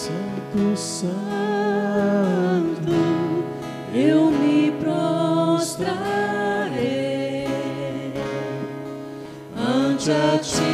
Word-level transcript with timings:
Santo, 0.00 0.76
Santo, 0.78 1.10
eu 3.94 4.30
me 4.30 4.72
prostrarei 4.80 5.84
ante 9.54 10.10
a 10.10 10.38
ti, 10.38 10.69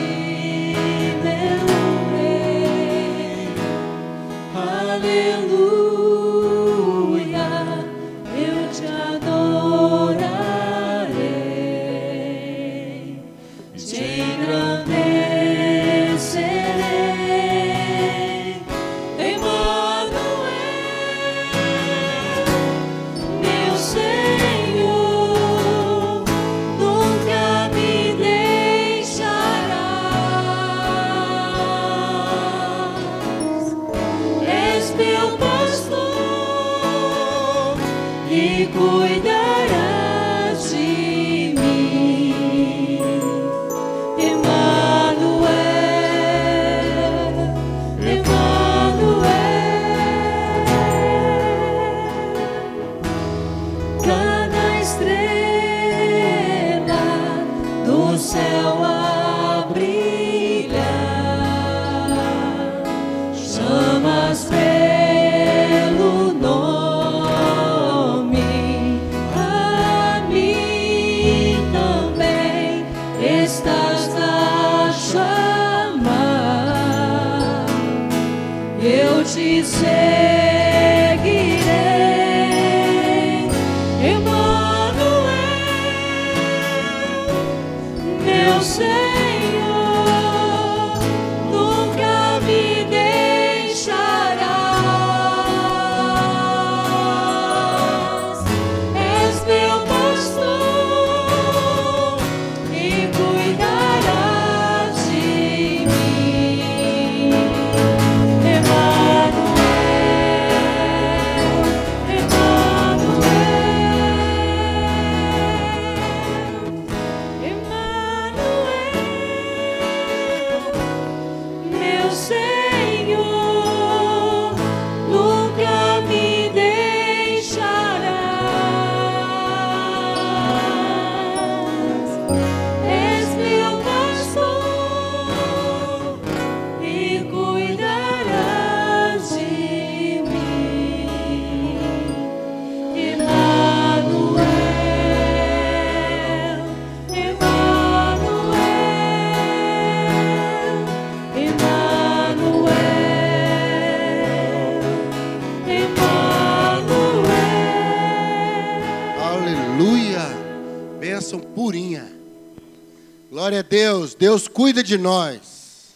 Deus. 164.19 164.49
Cuida 164.49 164.83
de 164.83 164.97
nós. 164.97 165.95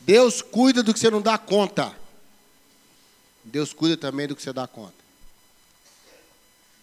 Deus 0.00 0.40
cuida 0.40 0.82
do 0.82 0.94
que 0.94 1.00
você 1.00 1.10
não 1.10 1.20
dá 1.20 1.36
conta. 1.36 1.94
Deus 3.44 3.72
cuida 3.72 3.96
também 3.96 4.26
do 4.26 4.34
que 4.34 4.42
você 4.42 4.52
dá 4.52 4.66
conta. 4.66 4.94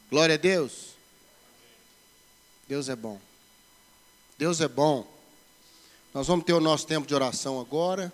Glória 0.09 0.35
a 0.35 0.37
Deus. 0.37 0.95
Deus 2.67 2.89
é 2.89 2.95
bom. 2.95 3.19
Deus 4.37 4.61
é 4.61 4.67
bom. 4.67 5.07
Nós 6.13 6.27
vamos 6.27 6.45
ter 6.45 6.53
o 6.53 6.59
nosso 6.59 6.87
tempo 6.87 7.07
de 7.07 7.13
oração 7.13 7.59
agora. 7.59 8.11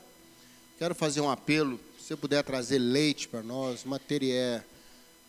Quero 0.78 0.96
fazer 0.96 1.22
um 1.22 1.29
apelo. 1.29 1.79
Se 2.00 2.08
você 2.08 2.16
puder 2.16 2.44
trazer 2.44 2.79
leite 2.79 3.28
para 3.28 3.44
nós, 3.44 3.84
material, 3.84 4.62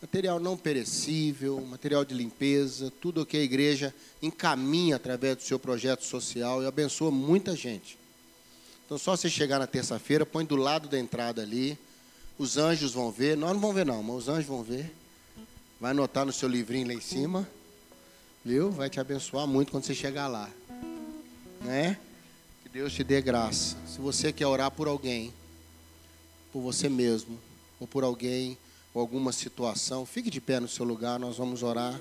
material 0.02 0.40
não 0.40 0.56
perecível, 0.56 1.60
material 1.60 2.04
de 2.04 2.12
limpeza, 2.12 2.92
tudo 3.00 3.22
o 3.22 3.26
que 3.26 3.36
a 3.36 3.42
igreja 3.42 3.94
encaminha 4.20 4.96
através 4.96 5.36
do 5.36 5.44
seu 5.44 5.60
projeto 5.60 6.04
social 6.04 6.60
e 6.60 6.66
abençoa 6.66 7.12
muita 7.12 7.54
gente. 7.54 7.96
Então, 8.84 8.98
só 8.98 9.16
você 9.16 9.30
chegar 9.30 9.60
na 9.60 9.66
terça-feira, 9.66 10.26
põe 10.26 10.44
do 10.44 10.56
lado 10.56 10.88
da 10.88 10.98
entrada 10.98 11.40
ali. 11.40 11.78
Os 12.36 12.56
anjos 12.58 12.92
vão 12.92 13.12
ver. 13.12 13.36
Nós 13.36 13.52
não 13.52 13.60
vamos 13.60 13.76
ver, 13.76 13.86
não, 13.86 14.02
mas 14.02 14.16
os 14.16 14.28
anjos 14.28 14.46
vão 14.46 14.64
ver. 14.64 14.92
Vai 15.80 15.92
anotar 15.92 16.26
no 16.26 16.32
seu 16.32 16.48
livrinho 16.48 16.88
lá 16.88 16.94
em 16.94 17.00
cima. 17.00 17.48
Viu? 18.44 18.72
Vai 18.72 18.90
te 18.90 18.98
abençoar 18.98 19.46
muito 19.46 19.70
quando 19.70 19.84
você 19.84 19.94
chegar 19.94 20.26
lá. 20.26 20.50
Né? 21.60 21.96
Que 22.64 22.68
Deus 22.68 22.92
te 22.92 23.04
dê 23.04 23.22
graça. 23.22 23.76
Se 23.86 24.00
você 24.00 24.32
quer 24.32 24.48
orar 24.48 24.70
por 24.72 24.88
alguém, 24.88 25.32
por 26.52 26.60
você 26.60 26.88
mesmo, 26.88 27.38
ou 27.78 27.86
por 27.86 28.02
alguém, 28.02 28.58
ou 28.94 29.00
alguma 29.00 29.32
situação, 29.32 30.04
fique 30.04 30.30
de 30.30 30.40
pé 30.40 30.60
no 30.60 30.68
seu 30.68 30.84
lugar, 30.84 31.18
nós 31.18 31.38
vamos 31.38 31.62
orar. 31.62 31.98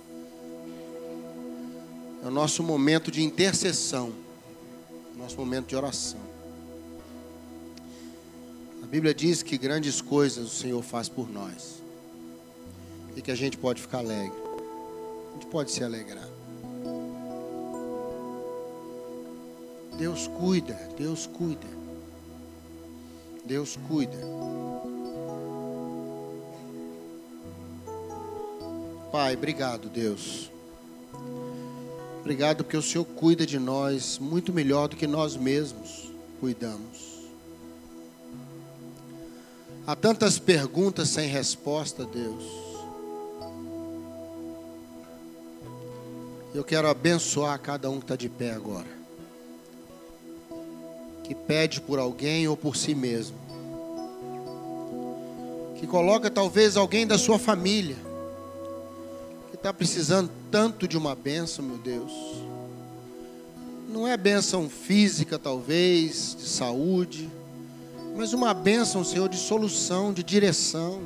É 2.24 2.28
o 2.28 2.31
nosso 2.31 2.62
momento 2.62 3.09
de 3.09 3.24
intercessão, 3.24 4.13
nosso 5.16 5.38
momento 5.38 5.68
de 5.68 5.75
oração. 5.75 6.19
A 8.84 8.85
Bíblia 8.85 9.13
diz 9.13 9.41
que 9.41 9.57
grandes 9.57 10.02
coisas 10.02 10.46
o 10.46 10.56
Senhor 10.56 10.81
faz 10.84 11.07
por 11.07 11.29
nós. 11.29 11.81
E 13.16 13.22
que 13.22 13.31
a 13.31 13.35
gente 13.35 13.58
pode 13.58 13.81
ficar 13.81 14.00
alegre. 14.00 14.38
A 15.29 15.34
gente 15.34 15.47
pode 15.47 15.72
se 15.72 15.84
alegrar. 15.84 16.28
Deus 19.97 20.28
cuida, 20.28 20.73
Deus 20.97 21.28
cuida. 21.28 21.68
Deus 23.46 23.78
cuida. 23.88 24.18
Pai, 29.11 29.34
obrigado, 29.34 29.90
Deus. 29.90 30.49
Obrigado 32.22 32.63
porque 32.63 32.78
o 32.78 32.81
Senhor 32.81 33.03
cuida 33.03 33.46
de 33.46 33.59
nós 33.59 34.17
muito 34.17 34.53
melhor 34.53 34.87
do 34.87 34.96
que 34.96 35.05
nós 35.05 35.35
mesmos 35.35 36.09
cuidamos. 36.40 37.19
Há 39.85 39.97
tantas 39.97 40.40
perguntas 40.40 41.09
sem 41.09 41.28
resposta, 41.28 42.05
Deus. 42.05 42.46
Eu 46.55 46.64
quero 46.64 46.87
abençoar 46.87 47.59
cada 47.59 47.90
um 47.90 47.97
que 47.97 48.05
está 48.05 48.16
de 48.16 48.29
pé 48.29 48.52
agora. 48.52 48.87
Que 51.25 51.35
pede 51.35 51.81
por 51.81 51.99
alguém 51.99 52.47
ou 52.47 52.55
por 52.55 52.78
si 52.78 52.96
mesmo. 52.96 53.35
Que 55.78 55.85
coloca 55.85 56.29
talvez 56.29 56.78
alguém 56.78 57.05
da 57.05 57.17
sua 57.17 57.37
família. 57.37 58.10
Está 59.61 59.73
precisando 59.73 60.31
tanto 60.49 60.87
de 60.87 60.97
uma 60.97 61.16
bênção, 61.16 61.63
meu 61.63 61.78
Deus. 61.78 62.11
Não 63.87 64.08
é 64.08 64.17
bênção 64.17 64.69
física, 64.69 65.37
talvez, 65.37 66.35
de 66.37 66.47
saúde 66.47 67.29
mas 68.16 68.34
uma 68.34 68.53
bênção, 68.53 69.03
Senhor, 69.03 69.29
de 69.29 69.37
solução, 69.37 70.11
de 70.13 70.23
direção, 70.23 71.02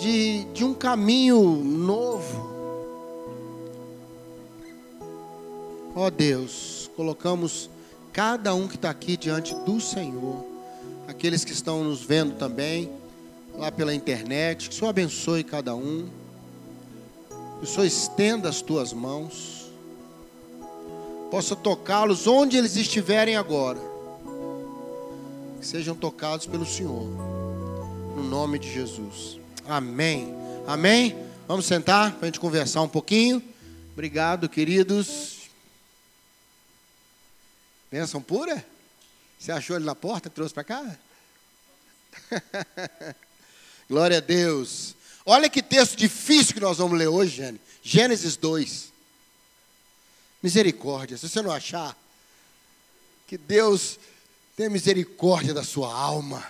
de, 0.00 0.44
de 0.52 0.64
um 0.64 0.72
caminho 0.72 1.42
novo. 1.42 2.50
Ó 5.94 6.08
Deus, 6.08 6.90
colocamos 6.96 7.68
cada 8.12 8.54
um 8.54 8.68
que 8.68 8.76
está 8.76 8.90
aqui 8.90 9.16
diante 9.16 9.54
do 9.54 9.80
Senhor, 9.80 10.44
aqueles 11.06 11.44
que 11.44 11.52
estão 11.52 11.84
nos 11.84 12.02
vendo 12.02 12.36
também, 12.36 12.90
lá 13.54 13.70
pela 13.70 13.94
internet, 13.94 14.68
que 14.68 14.74
o 14.74 14.78
Senhor 14.78 14.90
abençoe 14.90 15.44
cada 15.44 15.74
um, 15.74 16.08
o 17.62 17.66
Senhor 17.66 17.84
estenda 17.84 18.48
as 18.48 18.60
tuas 18.60 18.92
mãos, 18.92 19.70
possa 21.30 21.54
tocá-los 21.54 22.26
onde 22.26 22.56
eles 22.56 22.74
estiverem 22.74 23.36
agora, 23.36 23.78
que 25.60 25.64
sejam 25.64 25.94
tocados 25.94 26.44
pelo 26.44 26.66
Senhor, 26.66 27.04
no 28.16 28.24
nome 28.24 28.58
de 28.58 28.70
Jesus. 28.70 29.38
Amém. 29.64 30.34
Amém. 30.66 31.16
Vamos 31.46 31.66
sentar 31.66 32.10
para 32.16 32.22
a 32.22 32.26
gente 32.26 32.40
conversar 32.40 32.82
um 32.82 32.88
pouquinho. 32.88 33.40
Obrigado, 33.92 34.48
queridos. 34.48 35.42
Bênção 37.92 38.20
pura? 38.20 38.64
Você 39.38 39.52
achou 39.52 39.76
ele 39.76 39.84
na 39.84 39.94
porta, 39.94 40.28
trouxe 40.28 40.52
para 40.52 40.64
cá? 40.64 40.98
Glória 43.88 44.16
a 44.16 44.20
Deus. 44.20 44.96
Olha 45.24 45.48
que 45.48 45.62
texto 45.62 45.96
difícil 45.96 46.54
que 46.54 46.60
nós 46.60 46.78
vamos 46.78 46.98
ler 46.98 47.08
hoje, 47.08 47.36
Gênesis. 47.36 47.60
Gênesis 47.82 48.36
2. 48.36 48.92
Misericórdia. 50.42 51.16
Se 51.16 51.28
você 51.28 51.40
não 51.40 51.50
achar, 51.50 51.96
que 53.28 53.38
Deus 53.38 53.98
tenha 54.56 54.68
misericórdia 54.68 55.54
da 55.54 55.62
sua 55.62 55.94
alma. 55.94 56.44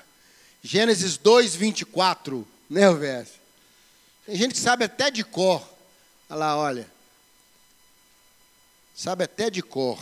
Gênesis 0.63 1.17
2, 1.17 1.55
24. 1.55 2.47
Né, 2.69 2.93
verso? 2.93 3.35
Tem 4.25 4.37
gente 4.37 4.55
que 4.55 4.61
sabe 4.61 4.85
até 4.85 5.11
de 5.11 5.23
cor. 5.23 5.61
Olha 6.31 6.39
lá, 6.39 6.57
olha. 6.57 6.91
Sabe 8.95 9.25
até 9.25 9.51
de 9.51 9.63
cor. 9.63 9.99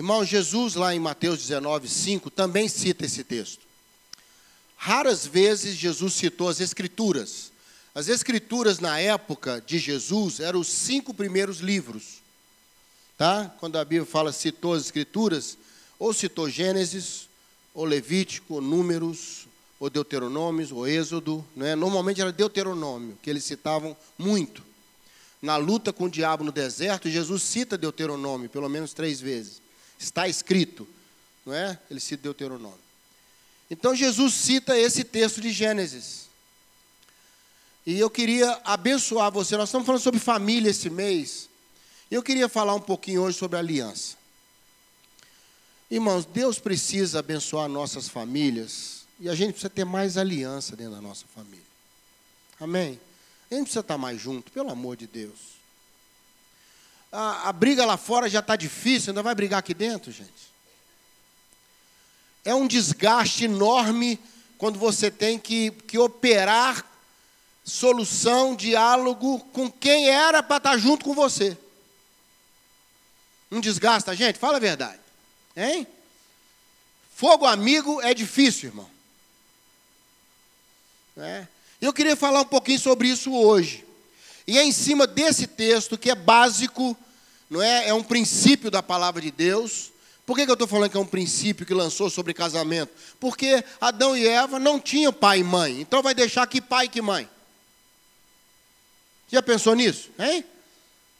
Irmão, 0.00 0.24
Jesus, 0.24 0.76
lá 0.76 0.94
em 0.94 0.98
Mateus 0.98 1.40
19, 1.40 1.86
5, 1.86 2.30
também 2.30 2.68
cita 2.68 3.04
esse 3.04 3.22
texto. 3.22 3.60
Raras 4.74 5.26
vezes 5.26 5.76
Jesus 5.76 6.14
citou 6.14 6.48
as 6.48 6.58
Escrituras. 6.58 7.52
As 7.94 8.08
Escrituras, 8.08 8.78
na 8.78 8.98
época 8.98 9.62
de 9.66 9.78
Jesus, 9.78 10.40
eram 10.40 10.60
os 10.60 10.68
cinco 10.68 11.12
primeiros 11.12 11.58
livros. 11.58 12.22
Tá? 13.18 13.54
Quando 13.60 13.76
a 13.76 13.84
Bíblia 13.84 14.06
fala 14.06 14.32
citou 14.32 14.72
as 14.72 14.84
Escrituras, 14.84 15.58
ou 15.98 16.14
citou 16.14 16.48
Gênesis, 16.48 17.28
ou 17.74 17.84
Levítico, 17.84 18.54
ou 18.54 18.62
Números, 18.62 19.46
ou 19.78 19.90
Deuteronômios, 19.90 20.72
ou 20.72 20.88
Êxodo. 20.88 21.44
Né? 21.54 21.76
Normalmente 21.76 22.22
era 22.22 22.32
Deuteronômio, 22.32 23.18
que 23.22 23.28
eles 23.28 23.44
citavam 23.44 23.94
muito. 24.16 24.62
Na 25.42 25.58
luta 25.58 25.92
com 25.92 26.04
o 26.04 26.10
diabo 26.10 26.42
no 26.42 26.50
deserto, 26.50 27.10
Jesus 27.10 27.42
cita 27.42 27.76
Deuteronômio 27.76 28.48
pelo 28.48 28.66
menos 28.66 28.94
três 28.94 29.20
vezes. 29.20 29.60
Está 30.00 30.26
escrito, 30.26 30.88
não 31.44 31.52
é? 31.52 31.78
Ele 31.90 32.00
cita 32.00 32.22
Deuteronômio. 32.22 32.80
Então 33.70 33.94
Jesus 33.94 34.32
cita 34.32 34.76
esse 34.76 35.04
texto 35.04 35.42
de 35.42 35.52
Gênesis. 35.52 36.28
E 37.86 37.98
eu 37.98 38.08
queria 38.08 38.60
abençoar 38.64 39.30
você. 39.30 39.56
Nós 39.58 39.68
estamos 39.68 39.86
falando 39.86 40.00
sobre 40.00 40.18
família 40.18 40.70
esse 40.70 40.88
mês. 40.88 41.50
E 42.10 42.14
eu 42.14 42.22
queria 42.22 42.48
falar 42.48 42.74
um 42.74 42.80
pouquinho 42.80 43.22
hoje 43.22 43.36
sobre 43.36 43.58
aliança. 43.58 44.16
Irmãos, 45.90 46.24
Deus 46.24 46.58
precisa 46.58 47.18
abençoar 47.18 47.68
nossas 47.68 48.08
famílias. 48.08 49.04
E 49.20 49.28
a 49.28 49.34
gente 49.34 49.52
precisa 49.52 49.70
ter 49.70 49.84
mais 49.84 50.16
aliança 50.16 50.74
dentro 50.74 50.94
da 50.94 51.00
nossa 51.00 51.26
família. 51.34 51.60
Amém? 52.58 52.98
A 53.50 53.54
gente 53.54 53.64
precisa 53.64 53.80
estar 53.80 53.98
mais 53.98 54.20
junto, 54.20 54.50
pelo 54.50 54.70
amor 54.70 54.96
de 54.96 55.06
Deus. 55.06 55.59
A, 57.12 57.48
a 57.48 57.52
briga 57.52 57.84
lá 57.84 57.96
fora 57.96 58.28
já 58.28 58.38
está 58.38 58.56
difícil, 58.56 59.10
ainda 59.10 59.22
vai 59.22 59.34
brigar 59.34 59.58
aqui 59.58 59.74
dentro, 59.74 60.12
gente? 60.12 60.50
É 62.44 62.54
um 62.54 62.66
desgaste 62.66 63.44
enorme 63.44 64.18
quando 64.56 64.78
você 64.78 65.10
tem 65.10 65.38
que, 65.38 65.70
que 65.70 65.98
operar 65.98 66.84
solução, 67.64 68.54
diálogo 68.54 69.40
com 69.52 69.70
quem 69.70 70.08
era 70.08 70.42
para 70.42 70.56
estar 70.56 70.70
tá 70.70 70.78
junto 70.78 71.04
com 71.04 71.14
você. 71.14 71.56
Não 73.50 73.60
desgasta 73.60 74.14
gente? 74.14 74.38
Fala 74.38 74.56
a 74.56 74.60
verdade. 74.60 75.00
Hein? 75.56 75.86
Fogo 77.14 77.44
amigo 77.44 78.00
é 78.00 78.14
difícil, 78.14 78.70
irmão. 78.70 78.88
É. 81.16 81.46
Eu 81.80 81.92
queria 81.92 82.16
falar 82.16 82.40
um 82.40 82.46
pouquinho 82.46 82.78
sobre 82.78 83.08
isso 83.08 83.32
hoje. 83.32 83.84
E 84.50 84.58
é 84.58 84.64
em 84.64 84.72
cima 84.72 85.06
desse 85.06 85.46
texto, 85.46 85.96
que 85.96 86.10
é 86.10 86.14
básico, 86.16 86.96
não 87.48 87.62
é? 87.62 87.86
É 87.86 87.94
um 87.94 88.02
princípio 88.02 88.68
da 88.68 88.82
palavra 88.82 89.22
de 89.22 89.30
Deus. 89.30 89.92
Por 90.26 90.36
que, 90.36 90.44
que 90.44 90.50
eu 90.50 90.54
estou 90.54 90.66
falando 90.66 90.90
que 90.90 90.96
é 90.96 91.00
um 91.00 91.06
princípio 91.06 91.64
que 91.64 91.72
lançou 91.72 92.10
sobre 92.10 92.34
casamento? 92.34 92.92
Porque 93.20 93.64
Adão 93.80 94.16
e 94.16 94.26
Eva 94.26 94.58
não 94.58 94.80
tinham 94.80 95.12
pai 95.12 95.38
e 95.38 95.44
mãe. 95.44 95.80
Então 95.80 96.02
vai 96.02 96.16
deixar 96.16 96.44
que 96.48 96.60
pai 96.60 96.88
que 96.88 97.00
mãe. 97.00 97.30
Já 99.30 99.40
pensou 99.40 99.76
nisso? 99.76 100.10
Hein? 100.18 100.44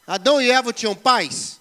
Adão 0.09 0.43
e 0.43 0.51
Eva 0.51 0.73
tinham 0.73 0.97
pais? 0.97 1.61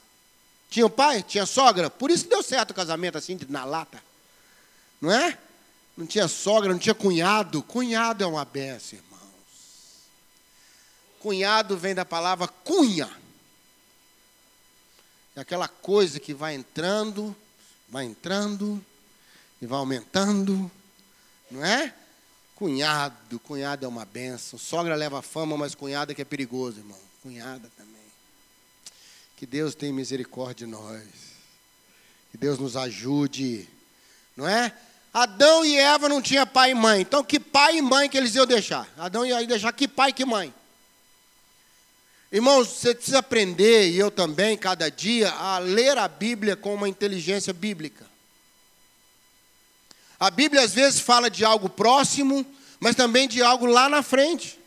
Tinham 0.72 0.90
pai? 0.90 1.22
Tinha 1.22 1.46
sogra? 1.46 1.88
Por 1.88 2.10
isso 2.10 2.28
deu 2.28 2.42
certo 2.42 2.72
o 2.72 2.74
casamento 2.74 3.16
assim, 3.16 3.38
na 3.48 3.64
lata. 3.64 4.02
Não 5.00 5.12
é? 5.12 5.38
Não 5.96 6.08
tinha 6.08 6.28
sogra, 6.28 6.72
não 6.72 6.80
tinha 6.80 6.96
cunhado. 6.96 7.62
Cunhado 7.62 8.24
é 8.24 8.28
uma 8.28 8.44
benção, 8.44 8.98
Cunhado 11.20 11.78
vem 11.78 11.94
da 11.94 12.06
palavra 12.06 12.48
cunha. 12.48 13.10
É 15.36 15.42
aquela 15.42 15.68
coisa 15.68 16.20
que 16.20 16.34
vai 16.34 16.56
entrando, 16.56 17.36
vai 17.88 18.06
entrando 18.06 18.84
e 19.62 19.66
vai 19.66 19.80
aumentando, 19.80 20.70
não 21.50 21.64
é? 21.64 21.94
Cunhado, 22.56 23.40
cunhado 23.40 23.86
é 23.86 23.88
uma 23.88 24.06
benção. 24.06 24.60
Sogra 24.60 24.96
leva 24.96 25.22
fama, 25.22 25.56
mas 25.58 25.76
cunhada 25.76 26.14
que 26.14 26.22
é 26.22 26.26
perigoso, 26.26 26.80
irmão. 26.80 27.00
Cunhada 27.22 27.72
também. 27.78 27.96
Que 29.38 29.46
Deus 29.46 29.74
tenha 29.74 29.94
misericórdia 29.94 30.66
de 30.66 30.72
nós. 30.72 31.04
Que 32.32 32.38
Deus 32.38 32.60
nos 32.60 32.76
ajude, 32.76 33.68
não 34.36 34.48
é? 34.48 34.74
Adão 35.14 35.66
e 35.66 35.78
Eva 35.78 36.08
não 36.08 36.22
tinham 36.22 36.46
pai 36.46 36.72
e 36.72 36.76
mãe. 36.76 37.02
Então, 37.02 37.24
que 37.24 37.40
pai 37.40 37.78
e 37.78 37.82
mãe 37.82 38.10
que 38.10 38.18
eles 38.18 38.36
iam 38.36 38.46
deixar? 38.46 38.88
Adão 38.98 39.26
ia 39.26 39.46
deixar 39.48 39.72
que 39.74 39.88
pai 39.88 40.14
que 40.14 40.26
mãe? 40.26 40.54
Irmãos, 42.32 42.68
você 42.68 42.94
precisa 42.94 43.20
aprender, 43.20 43.90
e 43.90 43.98
eu 43.98 44.12
também, 44.12 44.56
cada 44.56 44.90
dia, 44.90 45.32
a 45.32 45.58
ler 45.58 45.98
a 45.98 46.08
Bíblia 46.08 46.56
com 46.56 46.76
uma 46.76 46.88
inteligência 46.88 47.52
bíblica. 47.52 48.06
A 50.20 50.30
Bíblia 50.30 50.62
às 50.62 50.74
vezes 50.74 51.00
fala 51.00 51.30
de 51.30 51.44
algo 51.44 51.68
próximo, 51.70 52.46
mas 52.80 52.96
também 52.96 53.28
de 53.28 53.42
algo 53.42 53.66
lá 53.66 53.90
na 53.90 54.04
frente. 54.04 54.60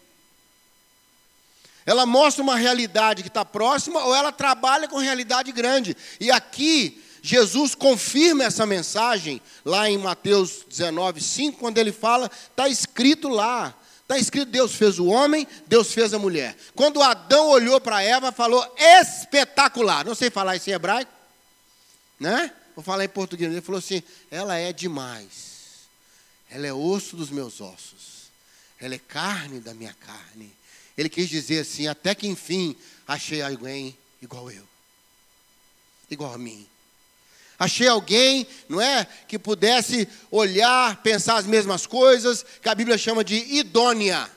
Ela 1.87 2.04
mostra 2.04 2.42
uma 2.42 2.57
realidade 2.57 3.23
que 3.23 3.28
está 3.28 3.45
próxima 3.45 4.04
ou 4.04 4.14
ela 4.14 4.33
trabalha 4.33 4.88
com 4.88 4.99
realidade 4.99 5.52
grande. 5.52 5.97
E 6.19 6.31
aqui, 6.31 7.00
Jesus 7.23 7.75
confirma 7.75 8.45
essa 8.45 8.66
mensagem 8.66 9.40
lá 9.64 9.88
em 9.88 9.99
Mateus 9.99 10.64
19, 10.69 11.21
5, 11.21 11.59
quando 11.59 11.78
ele 11.78 11.92
fala, 11.92 12.31
está 12.50 12.69
escrito 12.69 13.28
lá: 13.28 13.75
Está 14.02 14.18
escrito: 14.18 14.50
Deus 14.50 14.75
fez 14.75 14.99
o 14.99 15.06
homem, 15.06 15.47
Deus 15.66 15.92
fez 15.92 16.12
a 16.12 16.18
mulher. 16.18 16.56
Quando 16.75 17.02
Adão 17.02 17.49
olhou 17.49 17.80
para 17.80 18.02
Eva, 18.02 18.32
falou 18.32 18.64
espetacular. 18.78 20.04
Não 20.04 20.14
sei 20.14 20.30
falar 20.30 20.56
isso 20.56 20.68
em 20.71 20.75
hebraico, 20.75 21.11
né? 22.18 22.52
Vou 22.75 22.85
falar 22.85 23.04
em 23.04 23.09
português. 23.09 23.50
Ele 23.50 23.61
falou 23.61 23.78
assim: 23.78 24.02
ela 24.30 24.56
é 24.56 24.73
demais. 24.73 25.52
Ela 26.50 26.66
é 26.66 26.73
osso 26.73 27.16
dos 27.16 27.30
meus 27.30 27.61
ossos. 27.61 28.30
Ela 28.78 28.94
é 28.94 28.99
carne 28.99 29.61
da 29.61 29.73
minha 29.73 29.94
carne. 29.94 30.52
Ele 30.97 31.09
quis 31.09 31.28
dizer 31.28 31.61
assim: 31.61 31.87
até 31.87 32.14
que 32.14 32.26
enfim 32.26 32.76
achei 33.06 33.40
alguém 33.42 33.97
igual 34.21 34.50
eu, 34.50 34.64
igual 36.11 36.32
a 36.32 36.38
mim. 36.38 36.66
Achei 37.62 37.87
alguém, 37.87 38.45
não 38.69 38.81
é, 38.81 39.07
que 39.28 39.38
pudesse 39.38 40.09
olhar, 40.33 40.97
pensar 40.97 41.37
as 41.37 41.47
mesmas 41.47 41.87
coisas, 41.87 42.45
que 42.61 42.69
a 42.69 42.75
Bíblia 42.75 42.99
chama 42.99 43.23
de 43.23 43.37
idônea. 43.37 44.28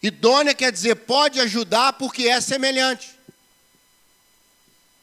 Idônea 0.00 0.54
quer 0.54 0.70
dizer 0.70 0.94
pode 0.94 1.40
ajudar 1.40 1.94
porque 1.94 2.28
é 2.28 2.40
semelhante. 2.40 3.10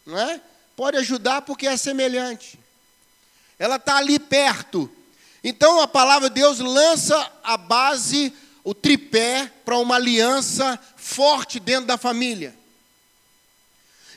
Não 0.05 0.17
é? 0.17 0.39
Pode 0.77 0.96
ajudar 0.96 1.41
porque 1.41 1.67
é 1.67 1.75
semelhante. 1.75 2.58
Ela 3.60 3.75
está 3.75 3.98
ali 3.98 4.17
perto. 4.17 4.89
Então 5.43 5.81
a 5.81 5.89
palavra 5.89 6.29
de 6.29 6.36
Deus 6.36 6.60
lança 6.60 7.34
a 7.43 7.58
base, 7.58 8.31
o 8.63 8.74
tripé 8.74 9.51
para 9.65 9.77
uma 9.77 9.96
aliança 9.96 10.79
forte 10.96 11.60
dentro 11.60 11.88
da 11.88 11.98
família. 11.98 12.58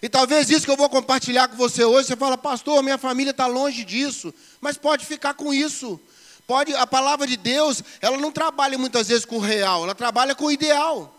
E 0.03 0.09
talvez 0.09 0.51
isso 0.51 0.65
que 0.65 0.71
eu 0.71 0.77
vou 0.77 0.89
compartilhar 0.89 1.47
com 1.47 1.55
você 1.55 1.85
hoje, 1.85 2.09
você 2.09 2.17
fala, 2.17 2.37
pastor, 2.37 2.83
minha 2.83 2.99
família 2.99 3.31
está 3.31 3.47
longe 3.47 3.85
disso, 3.85 4.35
mas 4.61 4.77
pode 4.77 5.07
ficar 5.07 5.35
com 5.35 5.55
isso. 5.55 5.99
Pode, 6.45 6.75
a 6.75 6.85
palavra 6.85 7.25
de 7.25 7.37
Deus, 7.37 7.85
ela 8.01 8.17
não 8.17 8.33
trabalha 8.33 8.77
muitas 8.77 9.07
vezes 9.07 9.25
com 9.25 9.37
o 9.37 9.41
real, 9.41 9.85
ela 9.85 9.95
trabalha 9.95 10.35
com 10.35 10.47
o 10.47 10.51
ideal. 10.51 11.17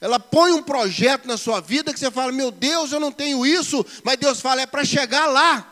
Ela 0.00 0.18
põe 0.18 0.52
um 0.52 0.62
projeto 0.62 1.28
na 1.28 1.36
sua 1.36 1.60
vida 1.60 1.92
que 1.92 2.00
você 2.00 2.10
fala, 2.10 2.32
meu 2.32 2.50
Deus, 2.50 2.92
eu 2.92 3.00
não 3.00 3.12
tenho 3.12 3.44
isso, 3.44 3.84
mas 4.02 4.16
Deus 4.16 4.40
fala, 4.40 4.62
é 4.62 4.66
para 4.66 4.82
chegar 4.82 5.26
lá. 5.26 5.70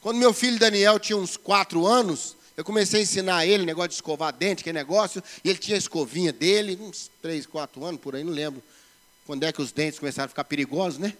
Quando 0.00 0.16
meu 0.16 0.32
filho 0.32 0.58
Daniel 0.58 0.98
tinha 0.98 1.18
uns 1.18 1.36
quatro 1.36 1.86
anos, 1.86 2.34
eu 2.56 2.64
comecei 2.64 3.00
a 3.00 3.02
ensinar 3.02 3.46
ele 3.46 3.66
negócio 3.66 3.90
de 3.90 3.94
escovar 3.96 4.32
dente, 4.32 4.64
que 4.64 4.70
é 4.70 4.72
negócio, 4.72 5.22
e 5.44 5.50
ele 5.50 5.58
tinha 5.58 5.76
a 5.76 5.78
escovinha 5.78 6.32
dele, 6.32 6.78
uns 6.80 7.10
três, 7.20 7.44
quatro 7.44 7.84
anos, 7.84 8.00
por 8.00 8.16
aí, 8.16 8.24
não 8.24 8.32
lembro 8.32 8.62
quando 9.32 9.44
é 9.44 9.52
que 9.52 9.62
os 9.62 9.72
dentes 9.72 9.98
começaram 9.98 10.26
a 10.26 10.28
ficar 10.28 10.44
perigosos, 10.44 10.98
né? 10.98 11.14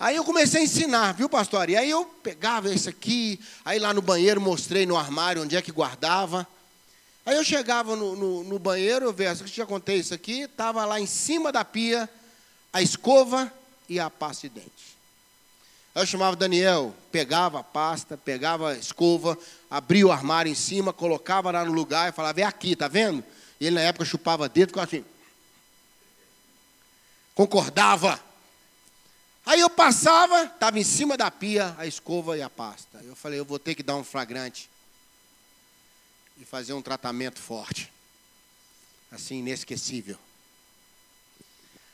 Aí 0.00 0.16
eu 0.16 0.24
comecei 0.24 0.62
a 0.62 0.64
ensinar, 0.64 1.12
viu, 1.12 1.28
pastor? 1.28 1.70
E 1.70 1.76
aí 1.76 1.88
eu 1.88 2.04
pegava 2.04 2.74
isso 2.74 2.88
aqui, 2.88 3.38
aí 3.64 3.78
lá 3.78 3.94
no 3.94 4.02
banheiro 4.02 4.40
mostrei 4.40 4.84
no 4.84 4.96
armário 4.96 5.40
onde 5.40 5.54
é 5.54 5.62
que 5.62 5.70
guardava. 5.70 6.44
Aí 7.24 7.36
eu 7.36 7.44
chegava 7.44 7.94
no, 7.94 8.16
no, 8.16 8.42
no 8.42 8.58
banheiro, 8.58 9.04
eu 9.04 9.12
vejo, 9.12 9.46
já 9.46 9.64
contei 9.64 9.98
isso 9.98 10.12
aqui, 10.12 10.40
estava 10.40 10.84
lá 10.84 10.98
em 10.98 11.06
cima 11.06 11.52
da 11.52 11.64
pia 11.64 12.10
a 12.72 12.82
escova 12.82 13.52
e 13.88 14.00
a 14.00 14.10
pasta 14.10 14.48
de 14.48 14.56
dente. 14.56 14.96
Aí 15.94 16.02
eu 16.02 16.06
chamava 16.06 16.34
Daniel, 16.34 16.92
pegava 17.12 17.60
a 17.60 17.62
pasta, 17.62 18.16
pegava 18.16 18.70
a 18.70 18.74
escova, 18.76 19.38
abria 19.70 20.04
o 20.04 20.10
armário 20.10 20.50
em 20.50 20.56
cima, 20.56 20.92
colocava 20.92 21.52
lá 21.52 21.64
no 21.64 21.72
lugar 21.72 22.08
e 22.08 22.12
falava, 22.12 22.40
é 22.40 22.44
aqui, 22.44 22.74
tá 22.74 22.88
vendo? 22.88 23.22
E 23.60 23.66
ele 23.66 23.76
na 23.76 23.82
época 23.82 24.04
chupava 24.04 24.48
dedo, 24.48 24.70
ficava 24.70 24.88
assim 24.88 25.04
concordava. 27.34 28.20
Aí 29.44 29.60
eu 29.60 29.68
passava, 29.68 30.44
estava 30.44 30.78
em 30.78 30.84
cima 30.84 31.16
da 31.16 31.30
pia 31.30 31.74
a 31.76 31.86
escova 31.86 32.36
e 32.38 32.42
a 32.42 32.48
pasta. 32.48 33.00
Eu 33.04 33.14
falei, 33.14 33.38
eu 33.38 33.44
vou 33.44 33.58
ter 33.58 33.74
que 33.74 33.82
dar 33.82 33.96
um 33.96 34.04
flagrante 34.04 34.70
e 36.40 36.44
fazer 36.44 36.72
um 36.72 36.82
tratamento 36.82 37.38
forte, 37.38 37.92
assim, 39.10 39.38
inesquecível. 39.38 40.16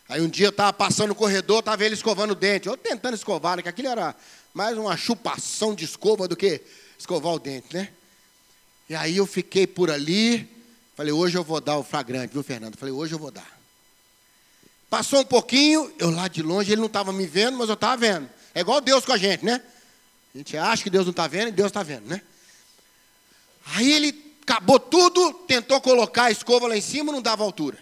Aí 0.09 0.20
um 0.20 0.28
dia 0.28 0.47
eu 0.47 0.50
estava 0.50 0.73
passando 0.73 1.09
no 1.09 1.14
corredor, 1.14 1.61
estava 1.61 1.85
ele 1.85 1.94
escovando 1.94 2.32
o 2.32 2.35
dente, 2.35 2.68
eu 2.68 2.76
tentando 2.76 3.14
escovar, 3.14 3.56
né, 3.56 3.62
que 3.62 3.68
aquilo 3.68 3.88
era 3.88 4.14
mais 4.52 4.76
uma 4.76 4.97
chupação 4.97 5.75
de 5.75 5.85
escova 5.85 6.26
do 6.26 6.37
que 6.37 6.61
escovar 6.99 7.32
o 7.32 7.38
dente, 7.38 7.75
né? 7.75 7.92
E 8.88 8.94
aí 8.94 9.16
eu 9.16 9.26
fiquei 9.26 9.68
por 9.68 9.88
ali, 9.88 10.49
falei, 10.97 11.12
hoje 11.12 11.38
eu 11.38 11.44
vou 11.44 11.61
dar 11.61 11.76
o 11.76 11.85
flagrante, 11.85 12.32
viu, 12.32 12.42
Fernando? 12.42 12.76
Falei, 12.76 12.92
hoje 12.92 13.14
eu 13.14 13.18
vou 13.20 13.30
dar. 13.30 13.59
Passou 14.90 15.20
um 15.20 15.25
pouquinho, 15.25 15.94
eu 16.00 16.11
lá 16.11 16.26
de 16.26 16.42
longe, 16.42 16.73
ele 16.73 16.80
não 16.80 16.88
estava 16.88 17.12
me 17.12 17.25
vendo, 17.25 17.56
mas 17.56 17.68
eu 17.68 17.75
estava 17.75 17.97
vendo. 17.97 18.28
É 18.52 18.61
igual 18.61 18.80
Deus 18.80 19.04
com 19.04 19.12
a 19.12 19.16
gente, 19.16 19.44
né? 19.44 19.62
A 20.35 20.38
gente 20.38 20.56
acha 20.56 20.82
que 20.82 20.90
Deus 20.90 21.06
não 21.06 21.12
está 21.12 21.28
vendo 21.28 21.49
e 21.49 21.52
Deus 21.52 21.68
está 21.68 21.85
vendo, 21.85 22.09
né? 22.09 22.20
Aí 23.66 23.92
ele 23.92 24.35
acabou 24.42 24.80
tudo, 24.80 25.32
tentou 25.47 25.80
colocar 25.80 26.25
a 26.25 26.30
escova 26.32 26.66
lá 26.66 26.76
em 26.76 26.80
cima, 26.80 27.12
não 27.12 27.23
dava 27.23 27.44
altura. 27.44 27.78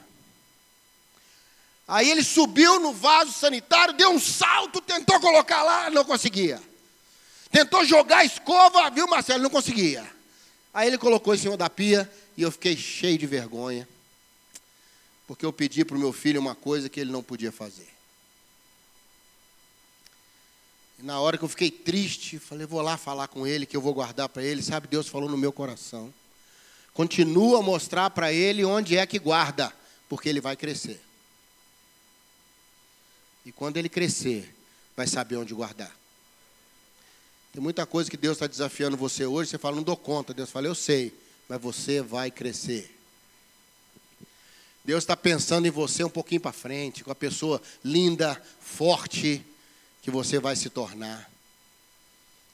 Aí 1.87 2.11
ele 2.11 2.23
subiu 2.23 2.79
no 2.79 2.93
vaso 2.93 3.33
sanitário, 3.33 3.95
deu 3.95 4.11
um 4.11 4.21
salto, 4.21 4.79
tentou 4.83 5.19
colocar 5.19 5.63
lá, 5.63 5.89
não 5.89 6.05
conseguia. 6.05 6.61
Tentou 7.51 7.87
jogar 7.87 8.19
a 8.19 8.25
escova, 8.27 8.91
viu, 8.91 9.09
Marcelo? 9.09 9.43
Não 9.43 9.49
conseguia. 9.49 10.07
Aí 10.75 10.87
ele 10.87 10.99
colocou 10.99 11.35
em 11.35 11.39
cima 11.39 11.57
da 11.57 11.71
pia 11.71 12.11
e 12.37 12.43
eu 12.43 12.53
fiquei 12.53 12.77
cheio 12.77 13.17
de 13.17 13.27
vergonha 13.27 13.89
porque 15.29 15.45
eu 15.45 15.53
pedi 15.53 15.85
para 15.85 15.95
o 15.95 16.01
meu 16.01 16.11
filho 16.11 16.41
uma 16.41 16.55
coisa 16.55 16.89
que 16.89 16.99
ele 16.99 17.13
não 17.13 17.23
podia 17.23 17.53
fazer. 17.53 17.87
E 20.99 21.03
na 21.03 21.21
hora 21.21 21.37
que 21.37 21.45
eu 21.45 21.49
fiquei 21.49 21.71
triste, 21.71 22.39
falei, 22.39 22.67
vou 22.67 22.81
lá 22.81 22.97
falar 22.97 23.29
com 23.29 23.47
ele, 23.47 23.67
que 23.67 23.77
eu 23.77 23.81
vou 23.81 23.93
guardar 23.93 24.31
para 24.31 24.43
ele. 24.43 24.63
Sabe, 24.63 24.89
Deus 24.89 25.07
falou 25.07 25.29
no 25.29 25.37
meu 25.37 25.53
coração. 25.53 26.13
Continua 26.95 27.59
a 27.59 27.63
mostrar 27.63 28.09
para 28.09 28.33
ele 28.33 28.65
onde 28.65 28.97
é 28.97 29.07
que 29.07 29.19
guarda, 29.19 29.71
porque 30.09 30.31
ele 30.31 30.41
vai 30.41 30.57
crescer. 30.57 30.99
E 33.45 33.53
quando 33.53 33.77
ele 33.77 33.91
crescer, 33.91 34.53
vai 34.97 35.07
saber 35.07 35.37
onde 35.37 35.53
guardar. 35.53 35.95
Tem 37.53 37.63
muita 37.63 37.85
coisa 37.85 38.11
que 38.11 38.17
Deus 38.17 38.37
está 38.37 38.47
desafiando 38.47 38.97
você 38.97 39.27
hoje, 39.27 39.51
você 39.51 39.59
fala, 39.59 39.77
não 39.77 39.83
dou 39.83 39.97
conta. 39.97 40.33
Deus 40.33 40.51
fala, 40.51 40.67
eu 40.67 40.75
sei, 40.75 41.13
mas 41.47 41.61
você 41.61 42.01
vai 42.01 42.31
crescer. 42.31 42.98
Deus 44.89 45.05
está 45.05 45.15
pensando 45.15 45.67
em 45.67 45.71
você 45.71 46.03
um 46.03 46.09
pouquinho 46.09 46.41
para 46.41 46.51
frente, 46.51 47.05
com 47.05 47.11
a 47.11 47.15
pessoa 47.15 47.61
linda, 47.85 48.43
forte, 48.59 49.45
que 50.01 50.11
você 50.11 50.39
vai 50.39 50.57
se 50.57 50.71
tornar. 50.71 51.31